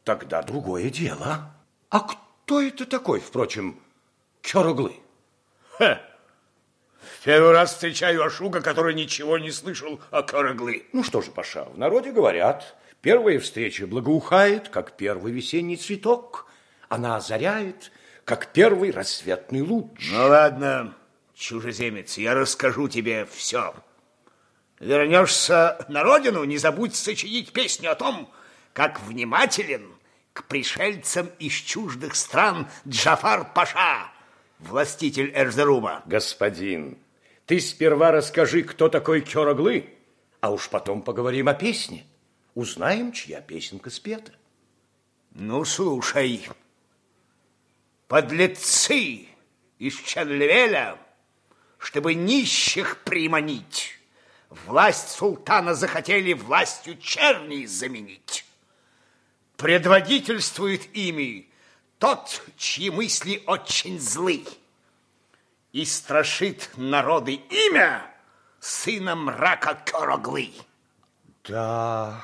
тогда 0.05 0.43
другое 0.43 0.89
дело. 0.91 1.53
А 1.91 2.01
кто 2.01 2.63
это 2.63 2.87
такой, 2.87 3.21
впрочем, 3.21 3.79
Караглы? 4.41 4.95
Хе. 5.79 6.01
В 7.01 7.25
первый 7.25 7.53
раз 7.53 7.73
встречаю 7.73 8.25
Ашуга, 8.25 8.61
который 8.61 8.95
ничего 8.95 9.39
не 9.39 9.51
слышал 9.51 10.01
о 10.11 10.23
Караглы. 10.23 10.87
Ну 10.93 11.03
что 11.03 11.23
же, 11.23 11.31
Паша, 11.31 11.65
в 11.65 11.79
народе 11.79 12.13
говорят, 12.13 12.77
первая 13.03 13.39
встреча 13.41 13.87
благоухает, 13.87 14.71
как 14.71 14.97
первый 14.97 15.33
весенний 15.33 15.77
цветок. 15.77 16.47
Она 16.89 17.17
озаряет, 17.17 17.93
как 18.25 18.53
первый 18.53 18.91
рассветный 18.91 19.61
луч. 19.61 20.11
Ну 20.13 20.29
ладно, 20.29 20.97
чужеземец, 21.35 22.17
я 22.17 22.35
расскажу 22.35 22.89
тебе 22.89 23.27
все. 23.31 23.75
Вернешься 24.79 25.85
на 25.89 26.03
родину, 26.03 26.45
не 26.45 26.59
забудь 26.59 26.95
сочинить 26.95 27.53
песню 27.53 27.93
о 27.93 27.95
том, 27.95 28.33
как 28.73 29.01
внимателен 29.03 29.93
к 30.33 30.45
пришельцам 30.45 31.31
из 31.39 31.53
чуждых 31.53 32.17
стран 32.17 32.69
Джафар 32.89 33.53
Паша, 33.55 34.11
властитель 34.59 35.31
Эрзерума. 35.35 36.03
Господин, 36.07 36.99
ты 37.47 37.61
сперва 37.61 38.13
расскажи, 38.13 38.63
кто 38.63 38.89
такой 38.89 39.21
Кёроглы, 39.21 39.91
а 40.41 40.51
уж 40.51 40.69
потом 40.69 41.03
поговорим 41.03 41.49
о 41.49 41.55
песне. 41.55 42.07
Узнаем, 42.55 43.13
чья 43.13 43.41
песенка 43.41 43.91
спета. 43.91 44.33
Ну, 45.31 45.65
слушай, 45.65 46.47
подлецы 48.09 49.27
из 49.79 49.95
Чанлевеля, 49.97 50.99
чтобы 51.79 52.15
нищих 52.15 52.99
приманить, 52.99 53.99
власть 54.51 55.11
султана 55.11 55.75
захотели 55.75 56.35
властью 56.35 56.99
черней 56.99 57.67
заменить. 57.67 58.45
Предводительствует 59.57 60.95
ими 60.95 61.49
тот, 61.99 62.43
чьи 62.59 62.91
мысли 62.91 63.43
очень 63.47 63.99
злы, 63.99 64.45
и 65.73 65.87
страшит 65.87 66.69
народы 66.77 67.35
имя 67.35 68.05
сына 68.61 69.15
мрака 69.17 69.75
Короглы. 69.87 70.53
Да, 71.45 72.23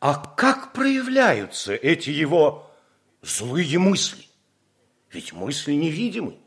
а 0.00 0.14
как 0.14 0.72
проявляются 0.72 1.74
эти 1.74 2.10
его 2.10 2.70
злые 3.22 3.78
мысли? 3.78 4.26
Ведь 5.10 5.32
мысли 5.32 5.72
невидимы. 5.72 6.38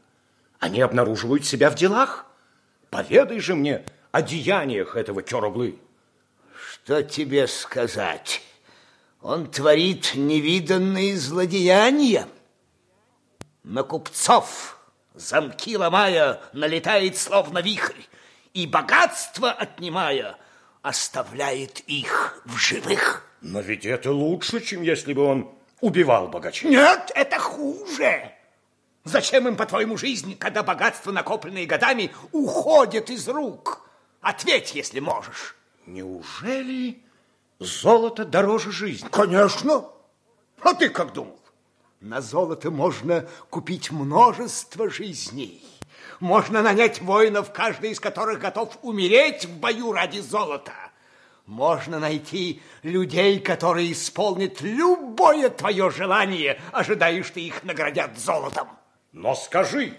Они 0.60 0.80
обнаруживают 0.80 1.45
себя 1.45 1.70
в 1.70 1.76
делах. 1.76 2.26
Поведай 2.89 3.39
же 3.39 3.56
мне 3.56 3.84
о 4.12 4.22
деяниях 4.22 4.95
этого 4.95 5.22
Кёроглы. 5.22 5.80
Что 6.54 7.04
тебе 7.04 7.47
сказать? 7.47 8.41
Он 9.22 9.49
творит 9.49 10.14
невиданные 10.16 11.18
злодеяния. 11.18 12.28
На 13.64 13.84
купцов, 13.84 14.80
замки 15.14 15.78
ломая, 15.78 16.41
налетает 16.54 17.18
словно 17.18 17.60
вихрь, 17.60 18.02
и 18.54 18.66
богатство 18.66 19.52
отнимая, 19.52 20.38
оставляет 20.82 21.82
их 21.82 22.41
в 22.45 22.58
живых. 22.58 23.30
Но 23.42 23.60
ведь 23.60 23.86
это 23.86 24.12
лучше, 24.12 24.62
чем 24.62 24.84
если 24.84 25.14
бы 25.14 25.24
он 25.24 25.52
убивал 25.80 26.28
богачей. 26.28 26.70
Нет, 26.70 27.12
это 27.16 27.39
хуже. 27.39 28.32
Зачем 29.04 29.48
им, 29.48 29.56
по-твоему, 29.56 29.98
жизнь, 29.98 30.38
когда 30.38 30.62
богатство, 30.62 31.12
накопленное 31.12 31.66
годами, 31.66 32.12
уходит 32.32 33.10
из 33.10 33.28
рук? 33.28 33.82
Ответь, 34.22 34.76
если 34.76 35.00
можешь. 35.00 35.56
Неужели 35.88 37.02
золото 37.58 38.26
дороже 38.26 38.72
жизни? 38.72 39.08
Конечно. 39.10 39.86
А 40.62 40.74
ты 40.76 40.89
как 40.89 41.14
думал? 41.14 41.39
На 42.00 42.22
золото 42.22 42.70
можно 42.70 43.28
купить 43.50 43.92
множество 43.92 44.89
жизней. 44.89 45.64
Можно 46.20 46.62
нанять 46.62 47.02
воинов, 47.02 47.52
каждый 47.52 47.92
из 47.92 48.00
которых 48.00 48.39
готов 48.39 48.78
умереть 48.84 49.46
в 49.46 49.60
бою 49.60 49.92
ради 49.92 50.20
золота. 50.20 50.74
Можно 51.46 52.00
найти 52.00 52.62
людей, 52.84 53.39
которые 53.39 53.92
исполнят 53.92 54.62
любое 54.62 55.50
твое 55.50 55.89
желание, 55.89 56.62
ожидая, 56.72 57.24
что 57.24 57.39
их 57.39 57.64
наградят 57.64 58.18
золотом. 58.18 58.70
Но 59.12 59.36
скажи, 59.36 59.98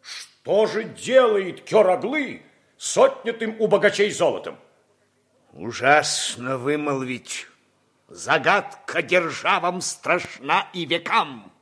что 0.00 0.66
же 0.66 0.84
делает 0.84 1.62
Кераглы 1.64 2.42
с 2.76 2.96
отнятым 2.96 3.56
у 3.58 3.68
богачей 3.68 4.10
золотом? 4.10 4.58
Ужасно 5.52 6.58
вымолвить. 6.58 7.46
Загадка 8.08 9.02
державам 9.02 9.80
страшна 9.80 10.68
и 10.72 10.86
векам. 10.86 11.52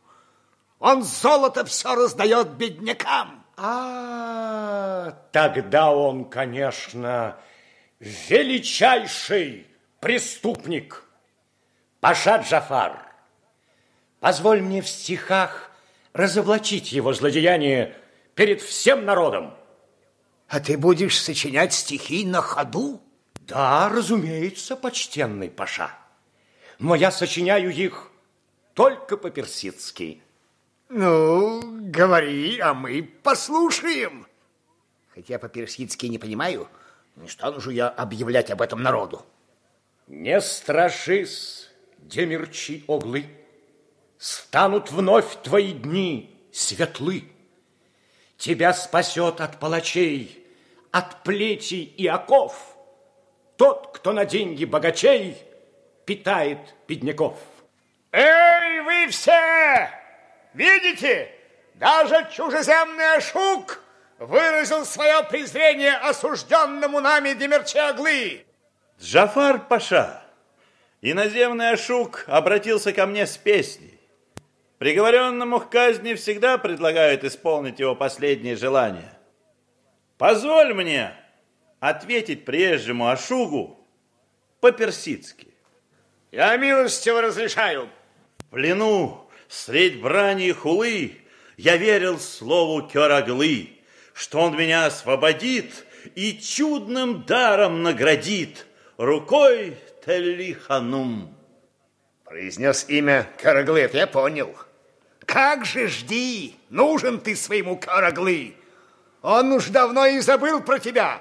Он 0.78 1.02
золото 1.02 1.64
все 1.64 1.94
раздает 1.94 2.50
беднякам. 2.50 3.44
А, 3.56 5.12
тогда 5.32 5.90
он, 5.90 6.26
конечно, 6.26 7.36
величайший 8.00 9.66
преступник. 10.00 11.04
Паша 12.00 12.38
Джафар, 12.38 13.02
позволь 14.20 14.62
мне 14.62 14.82
в 14.82 14.88
стихах 14.88 15.70
разоблачить 16.12 16.92
его 16.92 17.12
злодеяние 17.12 17.96
перед 18.34 18.60
всем 18.60 19.04
народом. 19.04 19.54
А 20.48 20.60
ты 20.60 20.78
будешь 20.78 21.20
сочинять 21.20 21.72
стихи 21.72 22.24
на 22.24 22.40
ходу? 22.40 23.02
Да, 23.40 23.88
разумеется, 23.88 24.76
почтенный 24.76 25.50
Паша. 25.50 25.90
Но 26.78 26.94
я 26.94 27.10
сочиняю 27.10 27.72
их 27.72 28.10
только 28.74 29.16
по-персидски. 29.16 30.22
Ну, 30.88 31.62
говори, 31.90 32.60
а 32.60 32.74
мы 32.74 33.02
послушаем. 33.02 34.26
Хотя 35.14 35.38
по-персидски 35.38 36.06
не 36.06 36.18
понимаю, 36.18 36.68
не 37.16 37.28
стану 37.28 37.60
же 37.60 37.72
я 37.72 37.88
объявлять 37.88 38.50
об 38.50 38.62
этом 38.62 38.82
народу. 38.82 39.24
Не 40.06 40.40
страшись, 40.40 41.70
демерчи 41.98 42.84
оглы, 42.86 43.26
Станут 44.18 44.90
вновь 44.90 45.42
твои 45.42 45.72
дни 45.72 46.34
светлы. 46.50 47.24
Тебя 48.38 48.72
спасет 48.72 49.42
от 49.42 49.58
палачей, 49.58 50.42
от 50.90 51.22
плетей 51.22 51.84
и 51.84 52.06
оков 52.06 52.76
Тот, 53.56 53.90
кто 53.94 54.12
на 54.12 54.24
деньги 54.24 54.64
богачей 54.64 55.36
питает 56.06 56.58
бедняков. 56.88 57.38
Эй, 58.12 58.80
вы 58.80 59.08
все! 59.08 59.90
Видите? 60.54 61.30
Даже 61.74 62.26
чужеземный 62.32 63.16
Ашук 63.16 63.82
выразил 64.18 64.84
свое 64.84 65.22
презрение 65.24 65.94
осужденному 65.94 67.00
нами 67.00 67.34
Демерчаглы. 67.34 68.44
Джафар 69.00 69.66
Паша, 69.68 70.22
иноземный 71.02 71.70
Ашук 71.70 72.24
обратился 72.26 72.92
ко 72.92 73.06
мне 73.06 73.26
с 73.26 73.36
песней. 73.36 74.00
Приговоренному 74.78 75.60
к 75.60 75.70
казни 75.70 76.14
всегда 76.14 76.58
предлагают 76.58 77.24
исполнить 77.24 77.80
его 77.80 77.94
последнее 77.94 78.56
желание. 78.56 79.12
Позволь 80.18 80.74
мне 80.74 81.12
ответить 81.80 82.44
прежнему 82.44 83.08
Ашугу 83.08 83.78
по-персидски. 84.60 85.48
Я 86.30 86.56
милостиво 86.56 87.22
разрешаю. 87.22 87.88
В 88.38 88.50
плену, 88.50 89.28
средь 89.48 90.00
брани 90.00 90.48
и 90.48 90.52
хулы, 90.52 91.18
я 91.56 91.76
верил 91.76 92.18
слову 92.18 92.86
Кераглы, 92.86 93.75
что 94.16 94.40
он 94.40 94.56
меня 94.56 94.86
освободит 94.86 95.84
и 96.14 96.38
чудным 96.38 97.24
даром 97.24 97.82
наградит 97.82 98.66
рукой 98.96 99.76
Телли-Ханум. 100.06 101.34
Произнес 102.24 102.86
имя 102.88 103.28
Караглы, 103.36 103.80
это 103.80 103.98
я 103.98 104.06
понял. 104.06 104.56
Как 105.26 105.66
же 105.66 105.88
жди, 105.88 106.56
нужен 106.70 107.20
ты 107.20 107.36
своему 107.36 107.76
Караглы. 107.76 108.56
Он 109.20 109.52
уж 109.52 109.66
давно 109.66 110.06
и 110.06 110.20
забыл 110.20 110.62
про 110.62 110.78
тебя. 110.78 111.20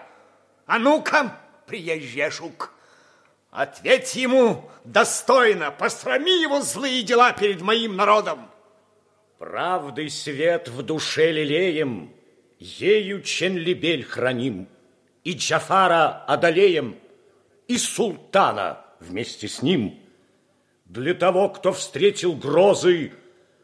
А 0.66 0.80
ну-ка, 0.80 1.38
приезжий 1.68 2.26
Ашук, 2.26 2.72
ответь 3.52 4.16
ему 4.16 4.72
достойно, 4.86 5.70
посрами 5.70 6.42
его 6.42 6.62
злые 6.62 7.04
дела 7.04 7.34
перед 7.34 7.60
моим 7.62 7.98
народом. 7.98 8.50
Правдый 9.38 10.10
свет 10.10 10.70
в 10.70 10.82
душе 10.82 11.34
лелеем, 11.34 12.16
ею 12.60 13.22
Ченлибель 13.22 14.04
храним, 14.04 14.68
и 15.24 15.34
Джафара 15.34 16.24
одолеем, 16.28 16.98
и 17.68 17.78
султана 17.78 18.86
вместе 19.00 19.48
с 19.48 19.62
ним. 19.62 20.00
Для 20.86 21.14
того, 21.14 21.50
кто 21.50 21.74
встретил 21.74 22.34
грозы, 22.34 23.12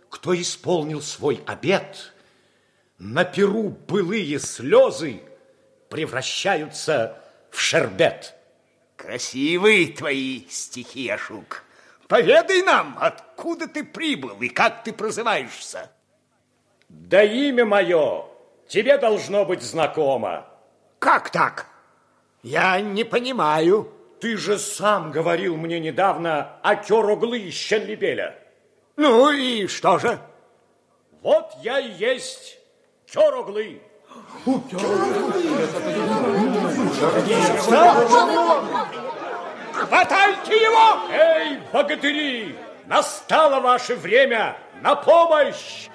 кто 0.10 0.40
исполнил 0.40 1.02
свой 1.02 1.42
обет, 1.46 2.14
на 2.98 3.24
перу 3.24 3.70
былые 3.70 4.40
слезы 4.40 5.22
превращаются 5.90 7.22
в 7.50 7.60
шербет. 7.60 8.36
Красивые 8.96 9.94
твои 9.94 10.48
стихи, 10.50 11.10
Ашук. 11.10 11.64
Поведай 12.08 12.62
нам, 12.62 12.98
откуда 13.00 13.68
ты 13.68 13.84
прибыл 13.84 14.42
и 14.42 14.50
как 14.50 14.84
ты 14.84 14.94
прозываешься. 14.94 15.92
Да 16.90 17.24
имя 17.24 17.66
мое 17.66 18.31
тебе 18.72 18.98
должно 18.98 19.44
быть 19.44 19.62
знакомо. 19.62 20.46
Как 20.98 21.30
так? 21.30 21.68
Я 22.42 22.80
не 22.80 23.04
понимаю. 23.04 23.92
Ты 24.22 24.38
же 24.38 24.58
сам 24.58 25.12
говорил 25.12 25.58
мне 25.58 25.80
недавно 25.80 26.54
о 26.64 26.76
Кероглы 26.76 27.40
из 27.40 27.54
Щенлибеля. 27.54 28.36
Ну 28.96 29.30
и 29.32 29.68
что 29.68 30.00
же? 30.00 30.20
Вот 31.22 31.52
я 31.62 31.80
и 31.80 31.92
есть 31.92 32.60
Кероглы. 33.08 33.82
Хватайте 39.74 40.56
его! 40.56 41.12
Эй, 41.12 41.60
богатыри, 41.74 42.56
настало 42.86 43.60
ваше 43.60 43.96
время 43.96 44.56
на 44.82 44.96
помощь! 44.96 45.90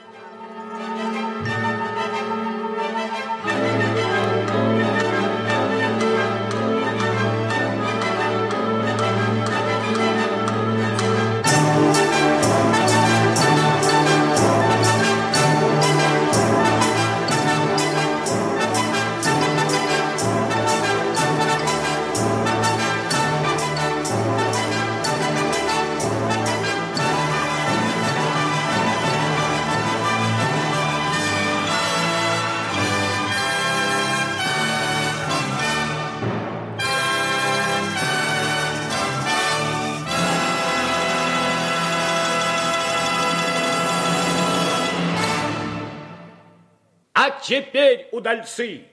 Теперь, 47.47 48.09
удальцы, 48.11 48.85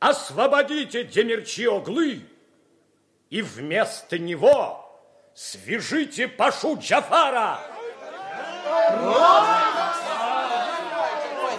освободите 0.00 1.04
Демерчи 1.04 1.66
Оглы, 1.66 2.22
и 3.28 3.42
вместо 3.42 4.18
него 4.18 4.82
Свяжите 5.34 6.28
Пашу 6.28 6.78
Джафара! 6.78 7.60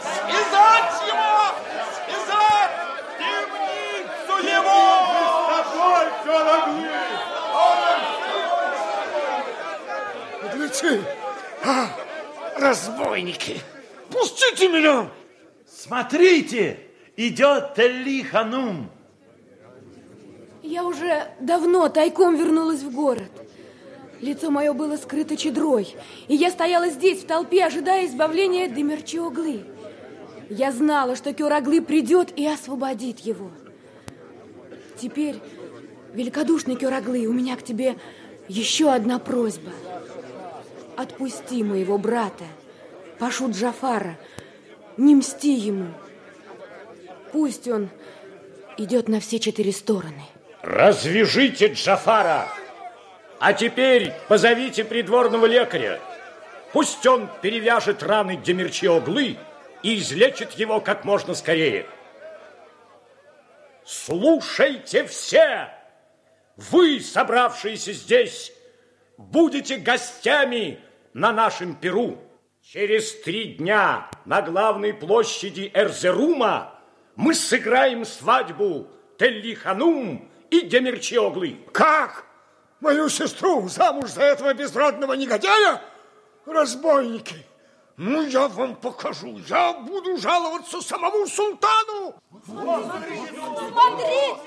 Связать 0.02 1.02
его! 1.06 1.54
Связать! 1.94 2.72
Темницу 3.20 4.38
его! 4.48 4.88
Беглецы! 10.42 11.04
А, 11.64 11.90
разбойники! 12.58 13.62
Пустите 14.10 14.70
меня! 14.70 15.08
Смотрите, 15.88 16.80
идет 17.16 17.80
Ханум. 18.30 18.90
Я 20.62 20.84
уже 20.84 21.32
давно 21.40 21.88
тайком 21.88 22.36
вернулась 22.36 22.82
в 22.82 22.92
город. 22.92 23.32
Лицо 24.20 24.52
мое 24.52 24.74
было 24.74 24.98
скрыто 24.98 25.38
чедрой, 25.38 25.96
и 26.28 26.36
я 26.36 26.50
стояла 26.52 26.90
здесь, 26.90 27.24
в 27.24 27.28
толпе, 27.28 27.64
ожидая 27.64 28.06
избавления 28.06 28.68
Демерчиоглы. 28.68 29.64
Я 30.50 30.74
знала, 30.74 31.16
что 31.16 31.34
Кюраглы 31.34 31.82
придет 31.82 32.38
и 32.38 32.46
освободит 32.46 33.20
его. 33.20 33.50
Теперь, 35.00 35.36
великодушный 36.14 36.76
Кюраглы, 36.76 37.28
у 37.28 37.34
меня 37.34 37.56
к 37.56 37.64
тебе 37.64 37.96
еще 38.50 38.92
одна 38.92 39.20
просьба. 39.20 39.72
Отпусти 40.98 41.64
моего 41.64 41.98
брата, 41.98 42.46
Пашу 43.20 43.52
Джафара, 43.52 44.18
не 44.98 45.16
мсти 45.16 45.54
ему. 45.54 45.94
Пусть 47.32 47.68
он 47.68 47.90
идет 48.78 49.08
на 49.08 49.20
все 49.20 49.40
четыре 49.40 49.72
стороны. 49.72 50.24
Развяжите 50.62 51.68
Джафара! 51.68 52.48
А 53.40 53.54
теперь 53.54 54.12
позовите 54.28 54.84
придворного 54.84 55.46
лекаря. 55.46 56.00
Пусть 56.74 57.06
он 57.06 57.30
перевяжет 57.42 58.04
раны 58.04 58.38
Демерчиоглы 58.38 59.38
и 59.84 59.98
излечит 59.98 60.54
его 60.54 60.82
как 60.82 61.06
можно 61.06 61.34
скорее. 61.36 61.86
Слушайте 63.86 65.06
все! 65.06 65.70
Вы, 66.58 67.00
собравшиеся 67.00 67.94
здесь, 67.94 68.52
будете 69.18 69.78
гостями 69.78 70.80
на 71.14 71.32
нашем 71.32 71.76
Перу. 71.76 72.18
Через 72.74 73.22
три 73.22 73.54
дня 73.54 74.10
на 74.26 74.42
главной 74.42 74.94
площади 74.94 75.72
Эрзерума 75.74 76.74
мы 77.16 77.34
сыграем 77.34 78.04
свадьбу 78.04 78.88
Телли-Ханум 79.18 80.30
и 80.50 80.62
Демерчиоглы. 80.62 81.62
Как? 81.72 82.26
Мою 82.82 83.08
сестру 83.08 83.70
замуж 83.70 84.10
за 84.10 84.24
этого 84.24 84.54
безродного 84.54 85.14
негодяя? 85.14 85.82
Разбойники! 86.46 87.38
Ну, 87.96 88.24
я 88.24 88.50
вам 88.50 88.76
покажу. 88.76 89.40
Я 89.48 89.72
буду 89.72 90.18
жаловаться 90.18 90.82
самому 90.82 91.26
султану. 91.26 92.16
Смотрите, 92.46 93.32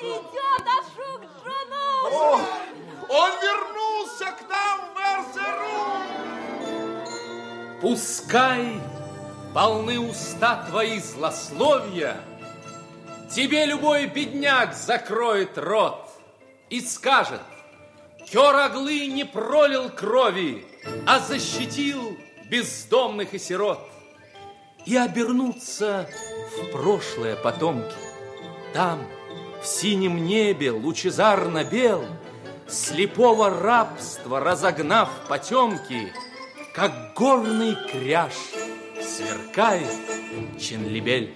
идет 0.03 0.67
Ашук! 0.79 1.23
О, 2.13 2.39
он 3.09 3.31
вернулся 3.41 4.27
к 4.27 4.47
нам 4.47 4.81
в 4.95 4.99
Эрзерум! 4.99 6.30
Пускай 7.81 8.79
полны 9.55 9.99
уста 9.99 10.67
твои 10.69 11.01
злословия, 11.01 12.17
Тебе 13.35 13.65
любой 13.65 14.07
бедняк 14.07 14.75
закроет 14.75 15.57
рот 15.57 16.11
и 16.69 16.81
скажет, 16.81 17.41
Кераглы 18.27 19.07
не 19.07 19.25
пролил 19.25 19.89
крови, 19.89 20.65
а 21.07 21.21
защитил 21.21 22.17
бездомных 22.51 23.33
и 23.35 23.39
сирот. 23.39 23.79
И 24.85 24.97
обернутся 24.97 26.09
в 26.57 26.73
прошлое 26.73 27.37
потомки. 27.37 27.95
Там, 28.75 29.07
в 29.63 29.67
синем 29.67 30.25
небе, 30.25 30.73
лучезарно 30.73 31.65
бел, 31.65 32.05
Слепого 32.67 33.51
рабства 33.51 34.39
разогнав 34.39 35.09
потемки, 35.29 36.13
Как 36.73 37.15
горный 37.15 37.75
кряж 37.91 38.33
сверкает 39.03 39.91
Ченлибель. 40.59 41.35